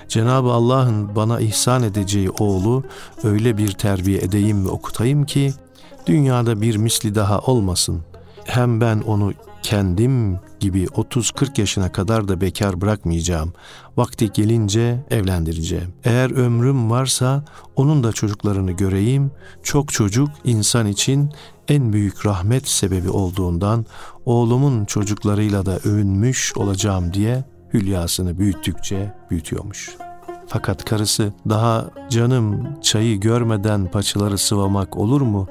Cenab-ı 0.08 0.52
Allah'ın 0.52 1.16
bana 1.16 1.40
ihsan 1.40 1.84
edeceği 1.84 2.30
oğlu 2.30 2.84
öyle 3.24 3.58
bir 3.58 3.72
terbiye 3.72 4.20
edeyim 4.20 4.66
ve 4.66 4.70
okutayım 4.70 5.26
ki 5.26 5.54
dünyada 6.08 6.62
bir 6.62 6.76
misli 6.76 7.16
daha 7.16 7.40
olmasın. 7.40 8.02
Hem 8.46 8.82
ben 8.82 9.02
onu 9.02 9.34
kendim 9.64 10.40
gibi 10.60 10.86
30-40 10.86 11.60
yaşına 11.60 11.92
kadar 11.92 12.28
da 12.28 12.42
bekar 12.42 12.82
bırakmayacağım. 12.82 13.54
Vakti 13.98 14.32
gelince 14.32 15.06
evlendireceğim. 15.10 15.94
Eğer 16.04 16.32
ömrüm 16.32 16.92
varsa 16.92 17.46
onun 17.76 18.04
da 18.04 18.12
çocuklarını 18.12 18.72
göreyim. 18.72 19.32
Çok 19.64 19.94
çocuk 19.94 20.30
insan 20.44 20.88
için 20.88 21.32
en 21.72 21.94
büyük 21.94 22.26
rahmet 22.26 22.68
sebebi 22.68 23.10
olduğundan 23.10 23.86
oğlumun 24.26 24.86
çocuklarıyla 24.86 25.66
da 25.66 25.78
övünmüş 25.78 26.58
olacağım 26.58 27.14
diye 27.14 27.44
hülyasını 27.74 28.40
büyüttükçe 28.40 29.14
büyütüyormuş. 29.30 29.96
Fakat 30.48 30.86
karısı 30.86 31.34
daha 31.50 31.90
canım 32.10 32.78
çayı 32.82 33.20
görmeden 33.20 33.92
paçaları 33.92 34.38
sıvamak 34.38 34.98
olur 34.98 35.22
mu? 35.22 35.48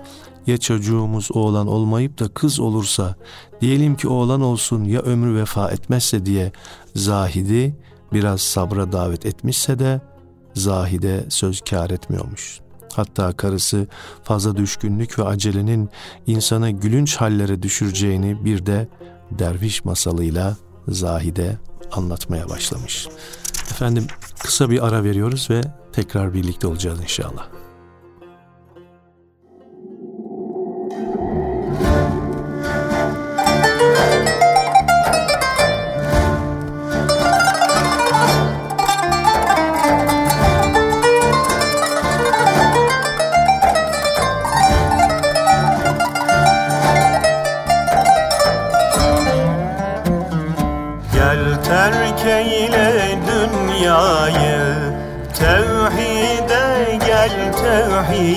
Ya 0.47 0.59
çocuğumuz 0.59 1.29
oğlan 1.33 1.66
olmayıp 1.66 2.18
da 2.18 2.29
kız 2.29 2.61
olursa 2.61 3.14
diyelim 3.61 3.97
ki 3.97 4.09
oğlan 4.09 4.40
olsun 4.40 4.85
ya 4.85 5.01
ömrü 5.01 5.35
vefa 5.35 5.71
etmezse 5.71 6.27
diye 6.27 6.53
Zahid'i 6.95 7.77
biraz 8.12 8.40
sabra 8.40 8.92
davet 8.92 9.27
etmişse 9.27 9.79
de 9.79 10.01
Zahide 10.55 11.25
söz 11.29 11.61
kâr 11.61 11.90
etmiyormuş. 11.90 12.61
Hatta 12.94 13.33
karısı 13.33 13.87
fazla 14.24 14.57
düşkünlük 14.57 15.18
ve 15.18 15.24
acelenin 15.24 15.90
insanı 16.26 16.70
gülünç 16.70 17.16
hallere 17.16 17.62
düşüreceğini 17.62 18.44
bir 18.44 18.66
de 18.66 18.88
derviş 19.31 19.85
masalıyla 19.85 20.57
Zahide 20.88 21.59
anlatmaya 21.92 22.48
başlamış. 22.48 23.09
Efendim 23.70 24.07
kısa 24.38 24.70
bir 24.70 24.87
ara 24.87 25.05
veriyoruz 25.05 25.50
ve 25.50 25.61
tekrar 25.92 26.35
birlikte 26.35 26.66
olacağız 26.66 27.00
inşallah. 27.00 27.60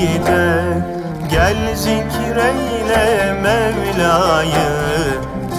gide 0.03 0.63
Gel 1.31 1.75
zikreyle 1.75 3.33
Mevla'yı. 3.43 4.69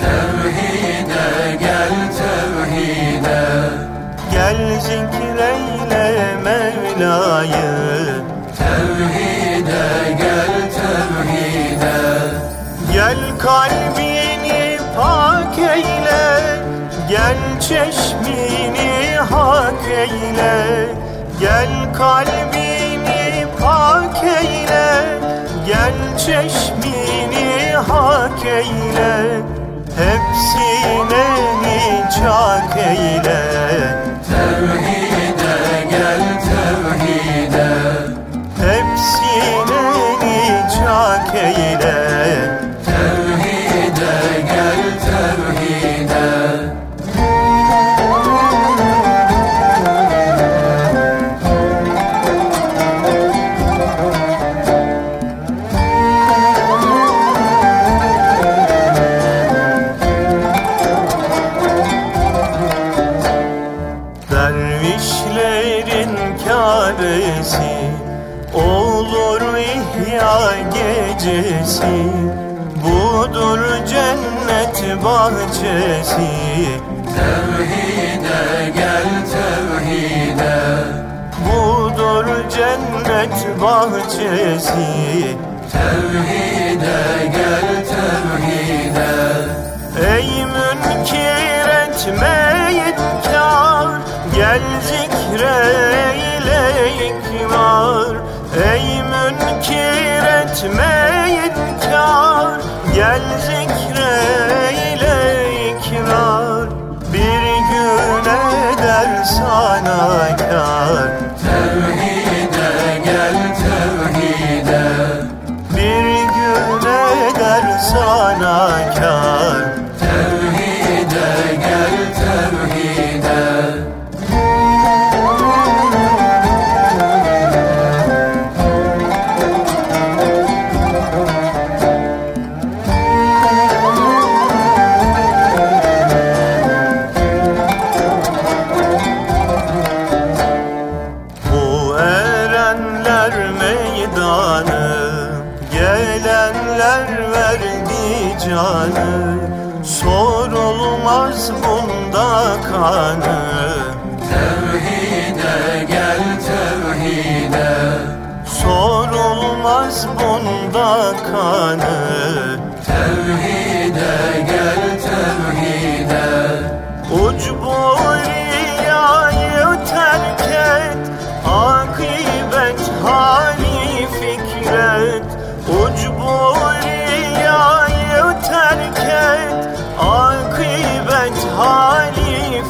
Tevhide 0.01 1.57
gel 1.61 1.95
tevhide. 2.19 3.43
Gel 4.33 4.81
zikreyle 4.81 6.07
Mevla'yı. 6.45 7.71
Tevhide 8.59 10.13
gel 10.19 10.55
tevhide. 10.77 11.97
Gel 12.93 13.19
kalbini 13.39 14.79
pak 14.97 15.59
eyle 15.59 16.41
Gel 17.09 17.61
çeşmini 17.61 19.17
hak 19.31 19.85
eyle. 19.91 20.89
Gel 21.41 21.95
kalbini 21.95 22.64
bahçesi 25.65 26.75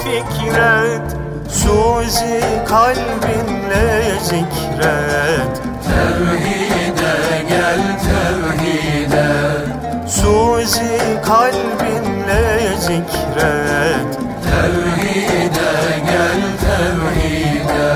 fikret 0.05 1.17
Suzi 1.49 2.41
kalbinle 2.69 4.19
zikret. 4.23 5.55
Tevhide 5.85 7.15
gel 7.49 7.83
tevhide. 8.05 9.29
Suzi 10.09 10.99
kalbinle 11.27 12.77
zikret. 12.79 14.19
Tevhide 14.45 15.73
gel 16.11 16.43
tevhide. 16.65 17.95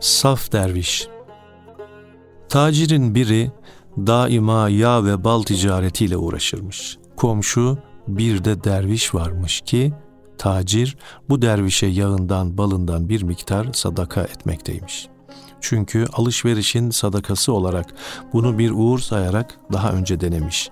Saf 0.00 0.52
Derviş. 0.52 1.08
Tacirin 2.48 3.14
biri 3.14 3.50
daima 4.06 4.68
yağ 4.68 5.04
ve 5.04 5.24
bal 5.24 5.42
ticaretiyle 5.42 6.16
uğraşırmış. 6.16 6.98
Komşu 7.16 7.78
bir 8.08 8.44
de 8.44 8.64
derviş 8.64 9.14
varmış 9.14 9.60
ki 9.60 9.92
tacir 10.38 10.96
bu 11.28 11.42
dervişe 11.42 11.86
yağından 11.86 12.58
balından 12.58 13.08
bir 13.08 13.22
miktar 13.22 13.72
sadaka 13.72 14.22
etmekteymiş. 14.22 15.08
Çünkü 15.60 16.06
alışverişin 16.12 16.90
sadakası 16.90 17.52
olarak 17.52 17.94
bunu 18.32 18.58
bir 18.58 18.70
uğur 18.70 18.98
sayarak 18.98 19.58
daha 19.72 19.92
önce 19.92 20.20
denemiş. 20.20 20.70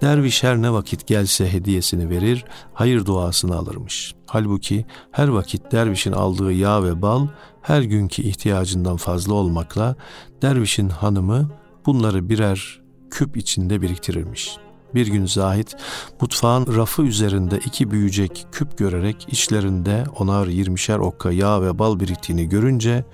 Derviş 0.00 0.42
her 0.42 0.62
ne 0.62 0.72
vakit 0.72 1.06
gelse 1.06 1.52
hediyesini 1.52 2.10
verir, 2.10 2.44
hayır 2.74 3.06
duasını 3.06 3.56
alırmış. 3.56 4.14
Halbuki 4.26 4.86
her 5.12 5.28
vakit 5.28 5.72
dervişin 5.72 6.12
aldığı 6.12 6.52
yağ 6.52 6.84
ve 6.84 7.02
bal 7.02 7.26
her 7.62 7.82
günkü 7.82 8.22
ihtiyacından 8.22 8.96
fazla 8.96 9.34
olmakla 9.34 9.96
dervişin 10.42 10.88
hanımı 10.88 11.50
bunları 11.86 12.28
birer 12.28 12.80
küp 13.10 13.36
içinde 13.36 13.82
biriktirirmiş. 13.82 14.56
Bir 14.94 15.06
gün 15.06 15.26
Zahit 15.26 15.76
mutfağın 16.20 16.76
rafı 16.76 17.02
üzerinde 17.02 17.60
iki 17.66 17.90
büyüyecek 17.90 18.46
küp 18.52 18.78
görerek 18.78 19.26
içlerinde 19.30 20.04
onar 20.18 20.46
yirmişer 20.46 20.98
okka 20.98 21.32
yağ 21.32 21.62
ve 21.62 21.78
bal 21.78 22.00
biriktiğini 22.00 22.48
görünce 22.48 23.04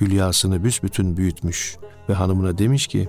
hülyasını 0.00 0.64
büsbütün 0.64 1.16
büyütmüş 1.16 1.76
ve 2.08 2.14
hanımına 2.14 2.58
demiş 2.58 2.86
ki 2.86 3.08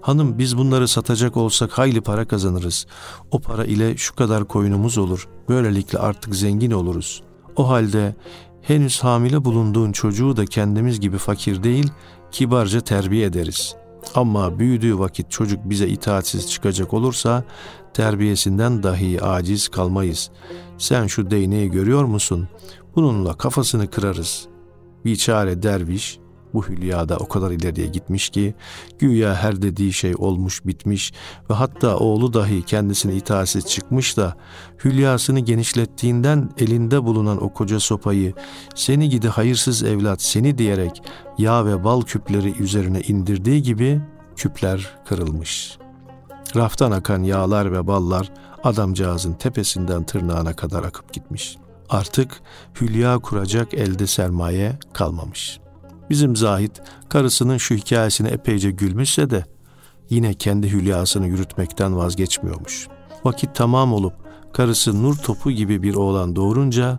Hanım 0.00 0.38
biz 0.38 0.58
bunları 0.58 0.88
satacak 0.88 1.36
olsak 1.36 1.78
hayli 1.78 2.00
para 2.00 2.28
kazanırız. 2.28 2.86
O 3.30 3.40
para 3.40 3.64
ile 3.64 3.96
şu 3.96 4.14
kadar 4.14 4.44
koyunumuz 4.44 4.98
olur. 4.98 5.28
Böylelikle 5.48 5.98
artık 5.98 6.34
zengin 6.34 6.70
oluruz. 6.70 7.22
O 7.56 7.68
halde 7.68 8.14
henüz 8.62 9.04
hamile 9.04 9.44
bulunduğun 9.44 9.92
çocuğu 9.92 10.36
da 10.36 10.44
kendimiz 10.44 11.00
gibi 11.00 11.18
fakir 11.18 11.62
değil, 11.62 11.90
kibarca 12.30 12.80
terbiye 12.80 13.26
ederiz. 13.26 13.76
Ama 14.14 14.58
büyüdüğü 14.58 14.98
vakit 14.98 15.30
çocuk 15.30 15.60
bize 15.64 15.88
itaatsiz 15.88 16.50
çıkacak 16.50 16.94
olursa 16.94 17.44
terbiyesinden 17.94 18.82
dahi 18.82 19.22
aciz 19.22 19.68
kalmayız. 19.68 20.30
Sen 20.78 21.06
şu 21.06 21.30
değneği 21.30 21.70
görüyor 21.70 22.04
musun? 22.04 22.48
Bununla 22.96 23.34
kafasını 23.34 23.90
kırarız. 23.90 24.46
Biçare 25.04 25.62
derviş 25.62 26.18
bu 26.54 26.66
hülyada 26.66 27.16
o 27.16 27.28
kadar 27.28 27.50
ileriye 27.50 27.86
gitmiş 27.86 28.28
ki 28.28 28.54
güya 28.98 29.34
her 29.34 29.62
dediği 29.62 29.92
şey 29.92 30.14
olmuş 30.18 30.66
bitmiş 30.66 31.12
ve 31.50 31.54
hatta 31.54 31.96
oğlu 31.96 32.32
dahi 32.32 32.62
kendisine 32.62 33.14
itaatsiz 33.14 33.66
çıkmış 33.66 34.16
da 34.16 34.36
hülyasını 34.84 35.40
genişlettiğinden 35.40 36.50
elinde 36.58 37.04
bulunan 37.04 37.44
o 37.44 37.52
koca 37.52 37.80
sopayı 37.80 38.34
seni 38.74 39.08
gidi 39.08 39.28
hayırsız 39.28 39.82
evlat 39.82 40.22
seni 40.22 40.58
diyerek 40.58 41.02
yağ 41.38 41.66
ve 41.66 41.84
bal 41.84 42.02
küpleri 42.02 42.62
üzerine 42.62 43.00
indirdiği 43.00 43.62
gibi 43.62 44.00
küpler 44.36 44.96
kırılmış. 45.08 45.78
Raftan 46.56 46.90
akan 46.90 47.22
yağlar 47.22 47.72
ve 47.72 47.86
ballar 47.86 48.32
adamcağızın 48.62 49.32
tepesinden 49.32 50.04
tırnağına 50.04 50.56
kadar 50.56 50.84
akıp 50.84 51.12
gitmiş. 51.12 51.56
Artık 51.88 52.40
hülya 52.80 53.18
kuracak 53.18 53.74
elde 53.74 54.06
sermaye 54.06 54.78
kalmamış.'' 54.92 55.63
Bizim 56.10 56.36
Zahit 56.36 56.82
karısının 57.08 57.56
şu 57.56 57.74
hikayesine 57.74 58.28
epeyce 58.28 58.70
gülmüşse 58.70 59.30
de 59.30 59.44
yine 60.10 60.34
kendi 60.34 60.72
hülyasını 60.72 61.26
yürütmekten 61.26 61.96
vazgeçmiyormuş. 61.96 62.88
Vakit 63.24 63.54
tamam 63.54 63.92
olup 63.92 64.14
karısı 64.52 65.02
nur 65.02 65.16
topu 65.16 65.50
gibi 65.50 65.82
bir 65.82 65.94
oğlan 65.94 66.36
doğurunca 66.36 66.98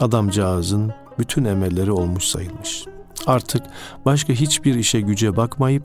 adamcağızın 0.00 0.92
bütün 1.18 1.44
emelleri 1.44 1.92
olmuş 1.92 2.24
sayılmış. 2.24 2.84
Artık 3.26 3.62
başka 4.04 4.32
hiçbir 4.32 4.74
işe 4.74 5.00
güce 5.00 5.36
bakmayıp 5.36 5.82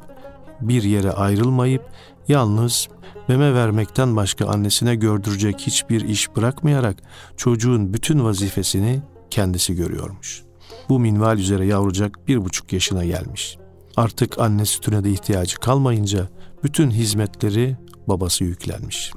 bir 0.61 0.83
yere 0.83 1.11
ayrılmayıp 1.11 1.83
yalnız 2.27 2.87
meme 3.27 3.53
vermekten 3.53 4.15
başka 4.15 4.45
annesine 4.47 4.95
gördürecek 4.95 5.59
hiçbir 5.59 6.01
iş 6.01 6.35
bırakmayarak 6.35 6.97
çocuğun 7.37 7.93
bütün 7.93 8.23
vazifesini 8.23 9.01
kendisi 9.29 9.75
görüyormuş.'' 9.75 10.50
Bu 10.91 10.99
minval 10.99 11.37
üzere 11.37 11.65
yavrucak 11.65 12.27
bir 12.27 12.45
buçuk 12.45 12.73
yaşına 12.73 13.05
gelmiş. 13.05 13.57
Artık 13.97 14.39
anne 14.39 14.65
sütüne 14.65 15.03
de 15.03 15.11
ihtiyacı 15.11 15.59
kalmayınca 15.59 16.29
bütün 16.63 16.91
hizmetleri 16.91 17.77
babası 18.07 18.43
yüklenmiş. 18.43 19.13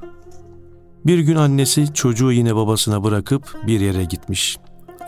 Bir 1.06 1.18
gün 1.18 1.36
annesi 1.36 1.94
çocuğu 1.94 2.32
yine 2.32 2.56
babasına 2.56 3.04
bırakıp 3.04 3.56
bir 3.66 3.80
yere 3.80 4.04
gitmiş. 4.04 4.56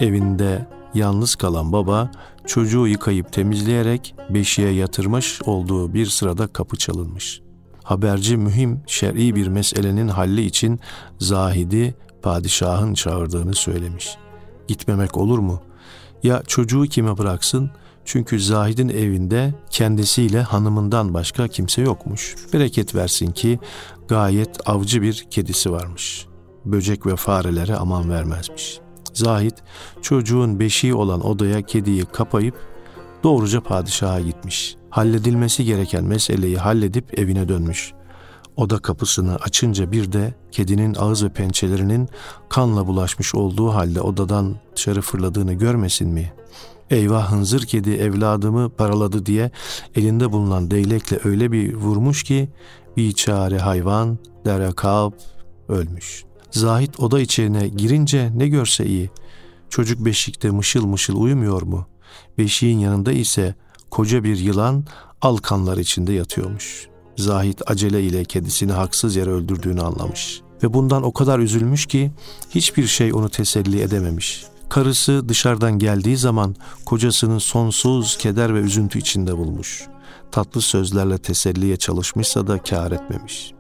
Evinde 0.01 0.67
yalnız 0.95 1.35
kalan 1.35 1.73
baba 1.73 2.11
çocuğu 2.47 2.87
yıkayıp 2.87 3.33
temizleyerek 3.33 4.15
beşiğe 4.31 4.71
yatırmış 4.71 5.43
olduğu 5.43 5.95
bir 5.95 6.07
sırada 6.07 6.47
kapı 6.47 6.77
çalınmış. 6.77 7.41
Haberci 7.83 8.37
mühim 8.37 8.81
şer'i 8.87 9.35
bir 9.35 9.49
meselenin 9.49 10.09
halli 10.09 10.45
için 10.45 10.81
Zahid'i 11.19 11.95
padişahın 12.23 12.95
çağırdığını 12.95 13.55
söylemiş. 13.55 14.17
Gitmemek 14.69 15.17
olur 15.17 15.39
mu? 15.39 15.63
Ya 16.27 16.43
çocuğu 16.47 16.83
kime 16.83 17.19
bıraksın? 17.19 17.71
Çünkü 18.05 18.41
Zahid'in 18.41 18.89
evinde 18.89 19.55
kendisiyle 19.71 20.43
hanımından 20.43 21.15
başka 21.15 21.49
kimse 21.49 21.83
yokmuş. 21.83 22.35
Bereket 22.53 22.95
versin 22.95 23.31
ki 23.31 23.59
gayet 24.09 24.69
avcı 24.69 25.03
bir 25.03 25.27
kedisi 25.31 25.73
varmış. 25.73 26.27
Böcek 26.65 27.07
ve 27.07 27.17
farelere 27.17 27.77
aman 27.77 28.11
vermezmiş. 28.11 28.81
Zahid 29.13 29.53
çocuğun 30.03 30.61
beşiği 30.61 30.95
olan 30.95 31.27
odaya 31.27 31.63
kediyi 31.63 32.05
kapayıp 32.05 32.55
doğruca 33.23 33.61
padişaha 33.61 34.21
gitmiş. 34.21 34.77
Halledilmesi 34.91 35.65
gereken 35.65 36.05
meseleyi 36.05 36.57
halledip 36.57 37.19
evine 37.19 37.49
dönmüş. 37.49 37.93
Oda 38.57 38.79
kapısını 38.79 39.37
açınca 39.37 39.93
bir 39.93 40.13
de 40.13 40.35
kedinin 40.53 40.95
ağız 40.99 41.25
ve 41.25 41.29
pençelerinin 41.29 42.09
kanla 42.49 42.87
bulaşmış 42.87 43.35
olduğu 43.35 43.75
halde 43.75 44.01
odadan 44.01 44.57
dışarı 44.77 45.01
fırladığını 45.01 45.53
görmesin 45.53 46.09
mi? 46.09 46.33
Eyvah 46.91 47.33
hınzır 47.33 47.67
kedi 47.67 47.91
evladımı 47.91 48.71
paraladı 48.71 49.27
diye 49.27 49.51
elinde 49.95 50.33
bulunan 50.33 50.71
değlekle 50.71 51.19
öyle 51.25 51.53
bir 51.53 51.75
vurmuş 51.75 52.23
ki 52.23 52.49
bir 52.97 53.13
çare 53.13 53.59
hayvan 53.59 54.19
derekab 54.45 55.13
ölmüş. 55.69 56.25
Zahit 56.51 57.01
oda 57.01 57.21
içine 57.21 57.69
girince 57.69 58.31
ne 58.37 58.49
görse 58.49 58.87
iyi. 58.87 59.11
Çocuk 59.71 60.05
beşikte 60.05 60.51
mışıl 60.51 60.87
mışıl 60.87 61.23
uyumuyor 61.23 61.63
mu? 61.63 61.87
Beşiğin 62.39 62.79
yanında 62.79 63.13
ise 63.13 63.55
koca 63.91 64.25
bir 64.25 64.37
yılan 64.37 64.85
alkanlar 65.23 65.77
içinde 65.79 66.13
yatıyormuş.'' 66.13 66.96
Zahit 67.17 67.71
acele 67.71 68.03
ile 68.03 68.25
kedisini 68.25 68.73
haksız 68.73 69.17
yere 69.17 69.31
öldürdüğünü 69.31 69.83
anlamış. 69.83 70.41
Ve 70.63 70.75
bundan 70.75 71.03
o 71.03 71.13
kadar 71.13 71.39
üzülmüş 71.39 71.87
ki 71.87 72.11
hiçbir 72.51 72.87
şey 72.87 73.13
onu 73.13 73.29
teselli 73.29 73.81
edememiş. 73.81 74.45
Karısı 74.69 75.29
dışarıdan 75.29 75.79
geldiği 75.79 76.17
zaman 76.17 76.57
kocasının 76.85 77.39
sonsuz 77.39 78.19
keder 78.19 78.55
ve 78.55 78.59
üzüntü 78.59 78.99
içinde 78.99 79.39
bulmuş. 79.39 79.87
Tatlı 80.31 80.61
sözlerle 80.61 81.19
teselliye 81.19 81.77
çalışmışsa 81.77 82.47
da 82.47 82.59
kâr 82.59 82.93
etmemiş. 82.93 83.53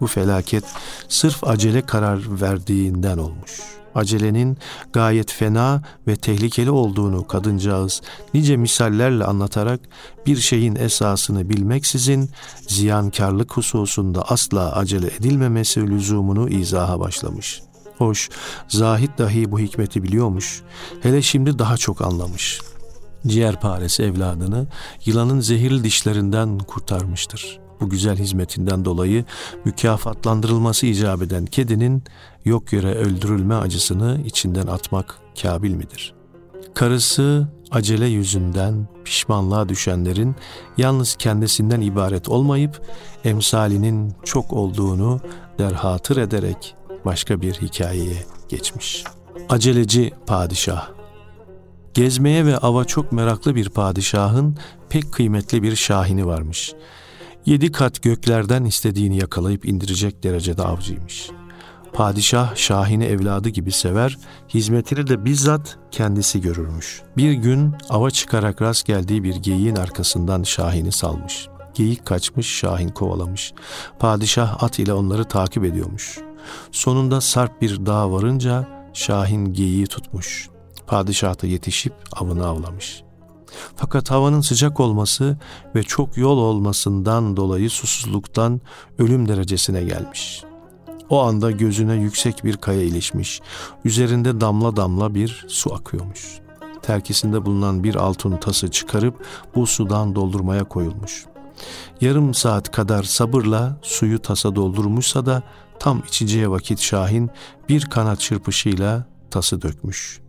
Bu 0.00 0.06
felaket 0.06 0.64
sırf 1.08 1.44
acele 1.44 1.82
karar 1.82 2.40
verdiğinden 2.40 3.18
olmuş.'' 3.18 3.85
Acelenin 3.96 4.58
gayet 4.92 5.32
fena 5.32 5.82
ve 6.06 6.16
tehlikeli 6.16 6.70
olduğunu 6.70 7.26
kadıncağız 7.26 8.02
nice 8.34 8.56
misallerle 8.56 9.24
anlatarak 9.24 9.80
bir 10.26 10.36
şeyin 10.36 10.76
esasını 10.76 11.48
bilmeksizin 11.48 12.30
ziyankarlık 12.68 13.52
hususunda 13.52 14.22
asla 14.30 14.76
acele 14.76 15.06
edilmemesi 15.06 15.90
lüzumunu 15.90 16.48
izaha 16.48 17.00
başlamış. 17.00 17.62
Hoş, 17.98 18.28
zahit 18.68 19.18
dahi 19.18 19.52
bu 19.52 19.58
hikmeti 19.58 20.02
biliyormuş. 20.02 20.62
Hele 21.02 21.22
şimdi 21.22 21.58
daha 21.58 21.76
çok 21.76 22.02
anlamış. 22.02 22.60
Ciğerparesi 23.26 24.02
evladını 24.02 24.66
yılanın 25.04 25.40
zehirli 25.40 25.84
dişlerinden 25.84 26.58
kurtarmıştır 26.58 27.65
bu 27.80 27.88
güzel 27.88 28.16
hizmetinden 28.16 28.84
dolayı 28.84 29.24
mükafatlandırılması 29.64 30.86
icap 30.86 31.22
eden 31.22 31.46
kedinin 31.46 32.02
yok 32.44 32.72
yere 32.72 32.94
öldürülme 32.94 33.54
acısını 33.54 34.20
içinden 34.24 34.66
atmak 34.66 35.18
kabil 35.42 35.74
midir? 35.74 36.14
Karısı 36.74 37.48
acele 37.70 38.06
yüzünden 38.06 38.88
pişmanlığa 39.04 39.68
düşenlerin 39.68 40.36
yalnız 40.76 41.16
kendisinden 41.16 41.80
ibaret 41.80 42.28
olmayıp 42.28 42.82
emsalinin 43.24 44.14
çok 44.24 44.52
olduğunu 44.52 45.20
derhatır 45.58 46.16
ederek 46.16 46.74
başka 47.04 47.40
bir 47.40 47.54
hikayeye 47.54 48.26
geçmiş. 48.48 49.04
Aceleci 49.48 50.12
Padişah 50.26 50.96
Gezmeye 51.96 52.46
ve 52.46 52.58
ava 52.58 52.84
çok 52.84 53.12
meraklı 53.12 53.54
bir 53.54 53.68
padişahın 53.68 54.58
pek 54.88 55.12
kıymetli 55.12 55.62
bir 55.62 55.76
şahini 55.76 56.26
varmış. 56.26 56.74
Yedi 57.46 57.72
kat 57.72 58.02
göklerden 58.02 58.64
istediğini 58.64 59.16
yakalayıp 59.16 59.66
indirecek 59.66 60.22
derecede 60.22 60.62
avcıymış. 60.62 61.30
Padişah 61.92 62.56
Şahin'i 62.56 63.04
evladı 63.04 63.48
gibi 63.48 63.72
sever, 63.72 64.18
hizmetini 64.48 65.06
de 65.06 65.24
bizzat 65.24 65.78
kendisi 65.90 66.40
görürmüş. 66.40 67.02
Bir 67.16 67.32
gün 67.32 67.74
ava 67.88 68.10
çıkarak 68.10 68.62
rast 68.62 68.86
geldiği 68.86 69.24
bir 69.24 69.36
geyiğin 69.36 69.76
arkasından 69.76 70.42
Şahin'i 70.42 70.92
salmış. 70.92 71.48
Geyik 71.74 72.06
kaçmış, 72.06 72.46
Şahin 72.46 72.88
kovalamış. 72.88 73.52
Padişah 73.98 74.62
at 74.62 74.78
ile 74.78 74.92
onları 74.92 75.24
takip 75.24 75.64
ediyormuş. 75.64 76.18
Sonunda 76.72 77.20
sarp 77.20 77.62
bir 77.62 77.86
dağ 77.86 78.12
varınca 78.12 78.68
Şahin 78.92 79.52
geyiği 79.52 79.86
tutmuş. 79.86 80.48
Padişah 80.86 81.42
da 81.42 81.46
yetişip 81.46 81.92
avını 82.12 82.46
avlamış. 82.46 83.05
Fakat 83.76 84.10
havanın 84.10 84.40
sıcak 84.40 84.80
olması 84.80 85.36
ve 85.74 85.82
çok 85.82 86.16
yol 86.16 86.38
olmasından 86.38 87.36
dolayı 87.36 87.70
susuzluktan 87.70 88.60
ölüm 88.98 89.28
derecesine 89.28 89.82
gelmiş. 89.82 90.44
O 91.10 91.22
anda 91.22 91.50
gözüne 91.50 91.94
yüksek 91.94 92.44
bir 92.44 92.56
kaya 92.56 92.82
ilişmiş. 92.82 93.40
Üzerinde 93.84 94.40
damla 94.40 94.76
damla 94.76 95.14
bir 95.14 95.44
su 95.48 95.74
akıyormuş. 95.74 96.38
Terkisinde 96.82 97.46
bulunan 97.46 97.84
bir 97.84 97.94
altın 97.94 98.36
tası 98.36 98.70
çıkarıp 98.70 99.26
bu 99.54 99.66
sudan 99.66 100.14
doldurmaya 100.14 100.64
koyulmuş. 100.64 101.26
Yarım 102.00 102.34
saat 102.34 102.72
kadar 102.72 103.02
sabırla 103.02 103.78
suyu 103.82 104.22
tasa 104.22 104.56
doldurmuşsa 104.56 105.26
da 105.26 105.42
tam 105.78 106.02
içeceği 106.08 106.50
vakit 106.50 106.80
Şahin 106.80 107.30
bir 107.68 107.84
kanat 107.84 108.20
çırpışıyla 108.20 109.06
tası 109.30 109.62
dökmüş. 109.62 110.25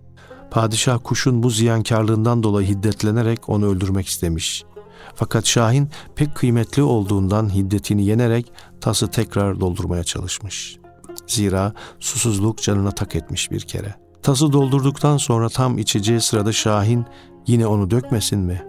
Padişah 0.51 0.99
kuşun 1.03 1.43
bu 1.43 1.49
ziyankarlığından 1.49 2.43
dolayı 2.43 2.67
hiddetlenerek 2.67 3.49
onu 3.49 3.65
öldürmek 3.65 4.07
istemiş. 4.07 4.63
Fakat 5.15 5.45
Şahin 5.45 5.89
pek 6.15 6.35
kıymetli 6.35 6.83
olduğundan 6.83 7.53
hiddetini 7.53 8.05
yenerek 8.05 8.51
tası 8.81 9.07
tekrar 9.07 9.59
doldurmaya 9.59 10.03
çalışmış. 10.03 10.77
Zira 11.27 11.73
susuzluk 11.99 12.61
canına 12.61 12.91
tak 12.91 13.15
etmiş 13.15 13.51
bir 13.51 13.61
kere. 13.61 13.95
Tası 14.23 14.53
doldurduktan 14.53 15.17
sonra 15.17 15.49
tam 15.49 15.77
içeceği 15.77 16.21
sırada 16.21 16.51
Şahin 16.51 17.05
yine 17.47 17.67
onu 17.67 17.91
dökmesin 17.91 18.39
mi? 18.39 18.63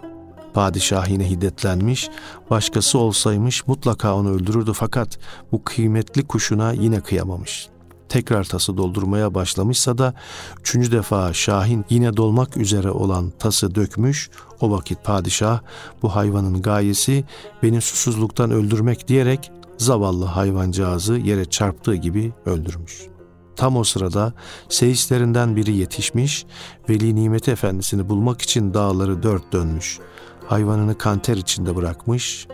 Padişah 0.55 1.09
yine 1.09 1.31
hiddetlenmiş, 1.31 2.11
başkası 2.51 2.99
olsaymış 2.99 3.67
mutlaka 3.67 4.15
onu 4.15 4.31
öldürürdü 4.31 4.73
fakat 4.73 5.19
bu 5.53 5.65
kıymetli 5.65 6.27
kuşuna 6.27 6.73
yine 6.73 7.01
kıyamamış.'' 7.01 7.78
Tekrar 8.09 8.45
tası 8.45 8.77
doldurmaya 8.77 9.35
başlamışsa 9.35 9.99
da 9.99 10.15
üçüncü 10.61 10.93
defa 10.93 11.33
Şahin 11.33 11.85
yine 11.91 12.17
dolmak 12.17 12.57
üzere 12.57 12.91
olan 12.91 13.33
tası 13.39 13.75
dökmüş. 13.75 14.31
O 14.61 14.71
vakit 14.71 15.05
padişah 15.05 15.61
bu 16.03 16.17
hayvanın 16.17 16.63
gayesi 16.63 17.25
beni 17.63 17.81
susuzluktan 17.81 18.51
öldürmek 18.51 19.09
diyerek 19.09 19.51
zavallı 19.79 20.25
hayvancağızı 20.25 21.15
yere 21.15 21.45
çarptığı 21.45 21.95
gibi 21.95 22.33
öldürmüş. 22.47 23.03
Tam 23.57 23.77
o 23.77 23.85
sırada 23.85 24.33
seyislerinden 24.69 25.57
biri 25.57 25.77
yetişmiş, 25.77 26.47
Veli 26.89 27.15
Nimet 27.15 27.49
Efendisi'ni 27.49 28.09
bulmak 28.09 28.43
için 28.43 28.75
dağları 28.75 29.23
dört 29.23 29.53
dönmüş. 29.53 29.99
Hayvanını 30.47 30.99
kanter 30.99 31.37
içinde 31.37 31.77
bırakmış, 31.77 32.47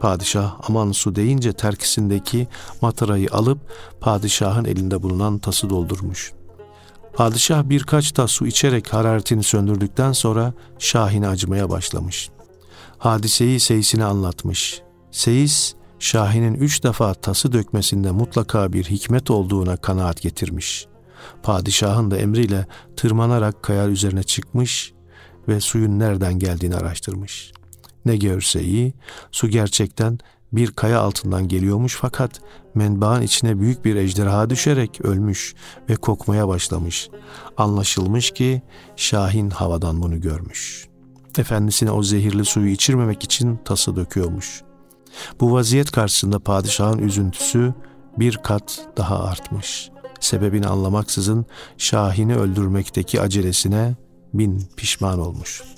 Padişah 0.00 0.56
aman 0.68 0.92
su 0.92 1.14
deyince 1.14 1.52
terkisindeki 1.52 2.48
matarayı 2.82 3.28
alıp 3.32 3.58
padişahın 4.00 4.64
elinde 4.64 5.02
bulunan 5.02 5.38
tası 5.38 5.70
doldurmuş. 5.70 6.32
Padişah 7.14 7.64
birkaç 7.64 8.12
tas 8.12 8.30
su 8.30 8.46
içerek 8.46 8.92
hararetini 8.94 9.42
söndürdükten 9.42 10.12
sonra 10.12 10.52
Şahin'e 10.78 11.28
acımaya 11.28 11.70
başlamış. 11.70 12.30
Hadiseyi 12.98 13.60
Seyis'ine 13.60 14.04
anlatmış. 14.04 14.82
Seyis, 15.10 15.74
Şahin'in 15.98 16.54
üç 16.54 16.84
defa 16.84 17.14
tası 17.14 17.52
dökmesinde 17.52 18.10
mutlaka 18.10 18.72
bir 18.72 18.84
hikmet 18.84 19.30
olduğuna 19.30 19.76
kanaat 19.76 20.22
getirmiş. 20.22 20.86
Padişahın 21.42 22.10
da 22.10 22.16
emriyle 22.16 22.66
tırmanarak 22.96 23.62
kayar 23.62 23.88
üzerine 23.88 24.22
çıkmış 24.22 24.92
ve 25.48 25.60
suyun 25.60 25.98
nereden 25.98 26.38
geldiğini 26.38 26.76
araştırmış. 26.76 27.52
Ne 28.04 28.16
görse 28.16 28.62
iyi, 28.62 28.94
su 29.32 29.48
gerçekten 29.48 30.18
bir 30.52 30.70
kaya 30.70 31.00
altından 31.00 31.48
geliyormuş 31.48 31.96
fakat 32.00 32.40
menbaın 32.74 33.22
içine 33.22 33.60
büyük 33.60 33.84
bir 33.84 33.96
ejderha 33.96 34.50
düşerek 34.50 35.00
ölmüş 35.00 35.54
ve 35.88 35.96
kokmaya 35.96 36.48
başlamış. 36.48 37.08
Anlaşılmış 37.56 38.30
ki 38.30 38.62
Şahin 38.96 39.50
havadan 39.50 40.02
bunu 40.02 40.20
görmüş. 40.20 40.88
Efendisine 41.38 41.90
o 41.90 42.02
zehirli 42.02 42.44
suyu 42.44 42.70
içirmemek 42.70 43.24
için 43.24 43.58
tası 43.64 43.96
döküyormuş. 43.96 44.62
Bu 45.40 45.52
vaziyet 45.52 45.90
karşısında 45.90 46.38
padişahın 46.38 46.98
üzüntüsü 46.98 47.74
bir 48.18 48.36
kat 48.36 48.88
daha 48.96 49.24
artmış. 49.24 49.90
Sebebini 50.20 50.66
anlamaksızın 50.66 51.46
Şahin'i 51.78 52.36
öldürmekteki 52.36 53.20
acelesine 53.20 53.96
bin 54.34 54.68
pişman 54.76 55.18
olmuş.'' 55.18 55.77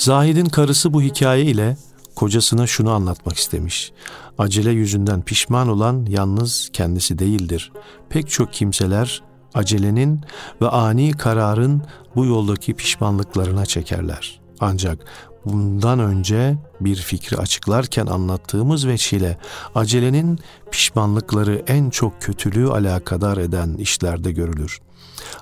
Zahid'in 0.00 0.46
karısı 0.46 0.92
bu 0.92 1.02
hikaye 1.02 1.44
ile 1.44 1.76
kocasına 2.14 2.66
şunu 2.66 2.90
anlatmak 2.90 3.36
istemiş. 3.36 3.92
Acele 4.38 4.70
yüzünden 4.70 5.22
pişman 5.22 5.68
olan 5.68 6.06
yalnız 6.08 6.70
kendisi 6.72 7.18
değildir. 7.18 7.72
Pek 8.08 8.30
çok 8.30 8.52
kimseler 8.52 9.22
acelenin 9.54 10.20
ve 10.62 10.68
ani 10.68 11.12
kararın 11.12 11.82
bu 12.16 12.24
yoldaki 12.24 12.74
pişmanlıklarına 12.74 13.66
çekerler. 13.66 14.40
Ancak 14.60 14.98
bundan 15.44 15.98
önce 15.98 16.58
bir 16.80 16.96
fikri 16.96 17.36
açıklarken 17.36 18.06
anlattığımız 18.06 18.86
veçile 18.86 19.38
acelenin 19.74 20.38
pişmanlıkları 20.70 21.64
en 21.66 21.90
çok 21.90 22.22
kötülüğü 22.22 22.70
alakadar 22.70 23.36
eden 23.36 23.74
işlerde 23.74 24.32
görülür. 24.32 24.80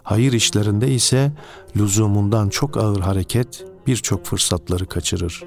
Hayır 0.02 0.32
işlerinde 0.32 0.90
ise 0.90 1.32
lüzumundan 1.76 2.48
çok 2.48 2.76
ağır 2.76 3.00
hareket 3.00 3.64
birçok 3.86 4.26
fırsatları 4.26 4.86
kaçırır. 4.86 5.44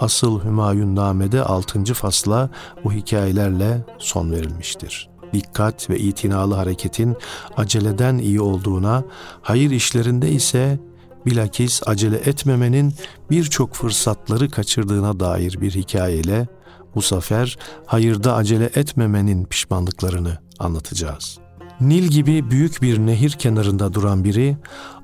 Asıl 0.00 0.44
Hümayun 0.44 0.96
Name'de 0.96 1.42
6. 1.42 1.84
fasla 1.94 2.50
bu 2.84 2.92
hikayelerle 2.92 3.84
son 3.98 4.32
verilmiştir. 4.32 5.10
Dikkat 5.32 5.90
ve 5.90 5.98
itinalı 5.98 6.54
hareketin 6.54 7.16
aceleden 7.56 8.18
iyi 8.18 8.40
olduğuna, 8.40 9.04
hayır 9.42 9.70
işlerinde 9.70 10.30
ise 10.30 10.78
bilakis 11.26 11.82
acele 11.86 12.16
etmemenin 12.16 12.94
birçok 13.30 13.74
fırsatları 13.74 14.50
kaçırdığına 14.50 15.20
dair 15.20 15.60
bir 15.60 15.70
hikayeyle 15.70 16.46
bu 16.94 17.02
sefer 17.02 17.58
hayırda 17.86 18.34
acele 18.34 18.70
etmemenin 18.74 19.44
pişmanlıklarını 19.44 20.38
anlatacağız. 20.58 21.38
Nil 21.80 22.04
gibi 22.04 22.50
büyük 22.50 22.82
bir 22.82 22.98
nehir 22.98 23.30
kenarında 23.30 23.94
duran 23.94 24.24
biri 24.24 24.56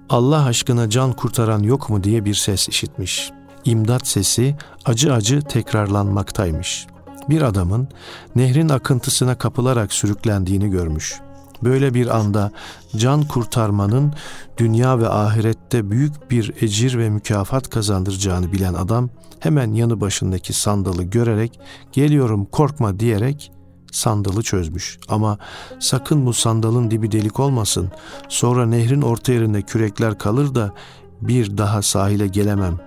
Allah 0.08 0.44
aşkına 0.44 0.90
can 0.90 1.12
kurtaran 1.12 1.62
yok 1.62 1.90
mu 1.90 2.04
diye 2.04 2.24
bir 2.24 2.34
ses 2.34 2.68
işitmiş. 2.68 3.30
İmdat 3.64 4.06
sesi 4.06 4.56
acı 4.84 5.12
acı 5.12 5.42
tekrarlanmaktaymış. 5.42 6.86
Bir 7.28 7.42
adamın 7.42 7.88
nehrin 8.36 8.68
akıntısına 8.68 9.38
kapılarak 9.38 9.92
sürüklendiğini 9.92 10.70
görmüş. 10.70 11.20
Böyle 11.62 11.94
bir 11.94 12.16
anda 12.16 12.52
can 12.96 13.22
kurtarmanın 13.28 14.14
dünya 14.58 14.98
ve 14.98 15.08
ahirette 15.08 15.90
büyük 15.90 16.30
bir 16.30 16.54
ecir 16.60 16.98
ve 16.98 17.10
mükafat 17.10 17.70
kazandıracağını 17.70 18.52
bilen 18.52 18.74
adam 18.74 19.10
hemen 19.40 19.72
yanı 19.72 20.00
başındaki 20.00 20.52
sandalı 20.52 21.02
görerek 21.02 21.60
geliyorum 21.92 22.44
korkma 22.44 23.00
diyerek 23.00 23.52
sandalı 23.92 24.42
çözmüş. 24.42 24.98
Ama 25.08 25.38
sakın 25.80 26.26
bu 26.26 26.32
sandalın 26.32 26.90
dibi 26.90 27.12
delik 27.12 27.40
olmasın. 27.40 27.90
Sonra 28.28 28.66
nehrin 28.66 29.02
orta 29.02 29.32
yerinde 29.32 29.62
kürekler 29.62 30.18
kalır 30.18 30.54
da 30.54 30.72
bir 31.20 31.58
daha 31.58 31.82
sahile 31.82 32.26
gelemem. 32.26 32.78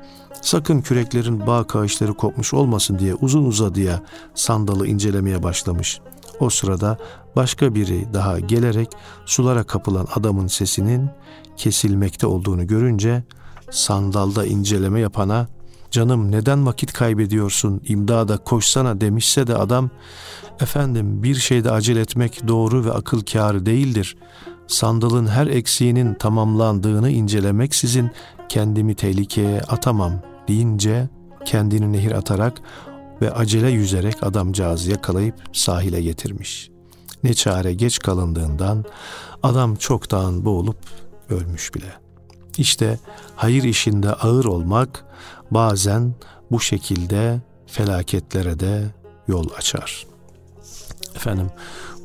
Sakın 0.42 0.82
küreklerin 0.82 1.48
bağ 1.48 1.64
kağışları 1.64 2.14
kopmuş 2.14 2.54
olmasın 2.54 3.00
diye 3.00 3.16
uzun 3.16 3.46
uzadıya 3.46 4.02
sandalı 4.36 4.88
incelemeye 4.88 5.44
başlamış. 5.44 6.00
O 6.40 6.50
sırada 6.50 6.98
başka 7.36 7.76
biri 7.76 8.14
daha 8.14 8.40
gelerek 8.40 8.90
sulara 9.26 9.64
kapılan 9.64 10.08
adamın 10.16 10.48
sesinin 10.48 11.10
kesilmekte 11.58 12.28
olduğunu 12.28 12.68
görünce 12.68 13.24
sandalda 13.72 14.46
inceleme 14.46 15.00
yapana 15.00 15.48
canım 15.92 16.32
neden 16.32 16.66
vakit 16.66 16.94
kaybediyorsun 16.94 17.82
imdada 17.84 18.38
koşsana 18.38 19.02
demişse 19.02 19.48
de 19.48 19.56
adam 19.56 19.90
efendim 20.62 21.24
bir 21.24 21.36
şeyde 21.36 21.72
acele 21.72 22.00
etmek 22.00 22.48
doğru 22.48 22.86
ve 22.86 22.92
akıl 22.92 23.22
kârı 23.22 23.66
değildir. 23.66 24.18
Sandalın 24.68 25.28
her 25.28 25.48
eksiğinin 25.48 26.14
tamamlandığını 26.14 27.10
incelemek 27.10 27.76
sizin 27.76 28.12
kendimi 28.50 28.96
tehlikeye 28.96 29.62
atamam 29.62 30.22
deyince 30.48 31.10
kendini 31.46 31.94
nehir 31.94 32.12
atarak 32.12 32.62
ve 33.22 33.32
acele 33.32 33.70
yüzerek 33.70 34.24
adamcağızı 34.24 34.92
yakalayıp 34.92 35.36
sahile 35.54 36.02
getirmiş. 36.02 36.70
Ne 37.24 37.34
çare 37.34 37.74
geç 37.74 38.00
kalındığından 38.00 38.86
adam 39.44 39.76
çoktan 39.76 40.46
boğulup 40.46 40.78
ölmüş 41.30 41.76
bile. 41.76 41.94
İşte 42.58 43.00
hayır 43.36 43.64
işinde 43.64 44.14
ağır 44.14 44.46
olmak 44.46 45.06
bazen 45.52 46.14
bu 46.52 46.60
şekilde 46.60 47.42
felaketlere 47.68 48.60
de 48.60 48.84
yol 49.28 49.50
açar. 49.58 50.11
Efendim 51.22 51.52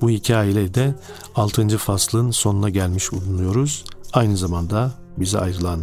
bu 0.01 0.11
hikayeyle 0.11 0.75
de 0.75 0.95
6. 1.35 1.79
faslın 1.79 2.31
sonuna 2.31 2.69
gelmiş 2.69 3.13
bulunuyoruz. 3.13 3.85
Aynı 4.13 4.37
zamanda 4.37 4.93
bize 5.19 5.39
ayrılan 5.39 5.81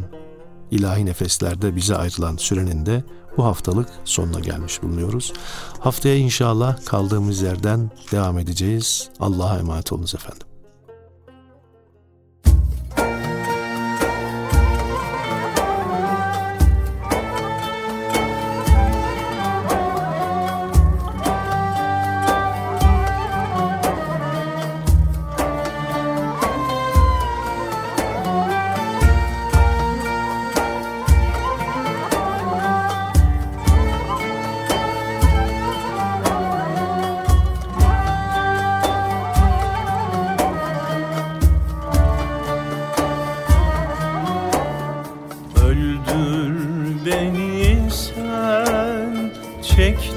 ilahi 0.72 1.06
nefeslerde 1.06 1.76
bize 1.76 1.96
ayrılan 1.96 2.38
sürenin 2.38 2.86
de 2.86 3.04
bu 3.38 3.46
haftalık 3.46 3.90
sonuna 4.06 4.40
gelmiş 4.40 4.84
bulunuyoruz. 4.84 5.34
Haftaya 5.80 6.16
inşallah 6.16 6.86
kaldığımız 6.86 7.42
yerden 7.42 7.92
devam 8.12 8.40
edeceğiz. 8.40 9.10
Allah'a 9.20 9.60
emanet 9.60 9.94
olunuz 9.94 10.16
efendim. 10.16 10.53
gente. 49.76 50.13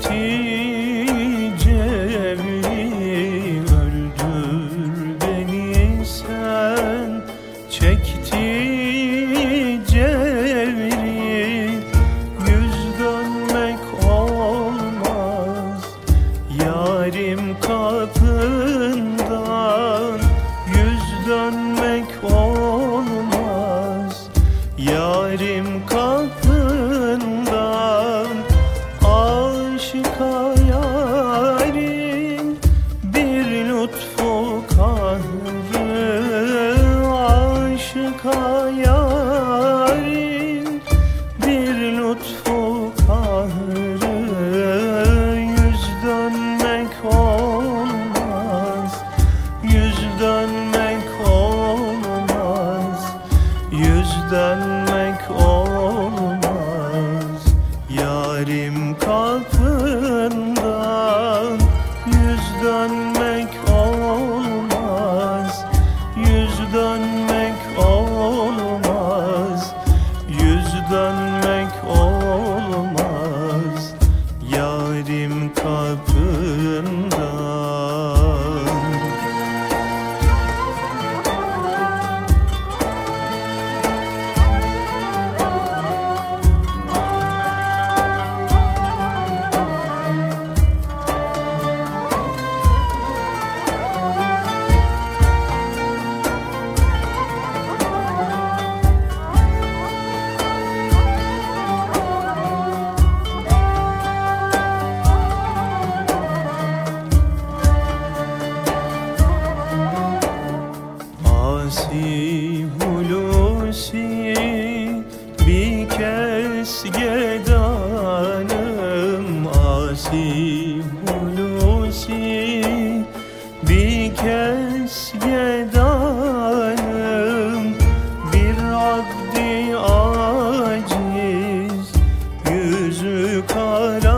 kara 133.42 134.15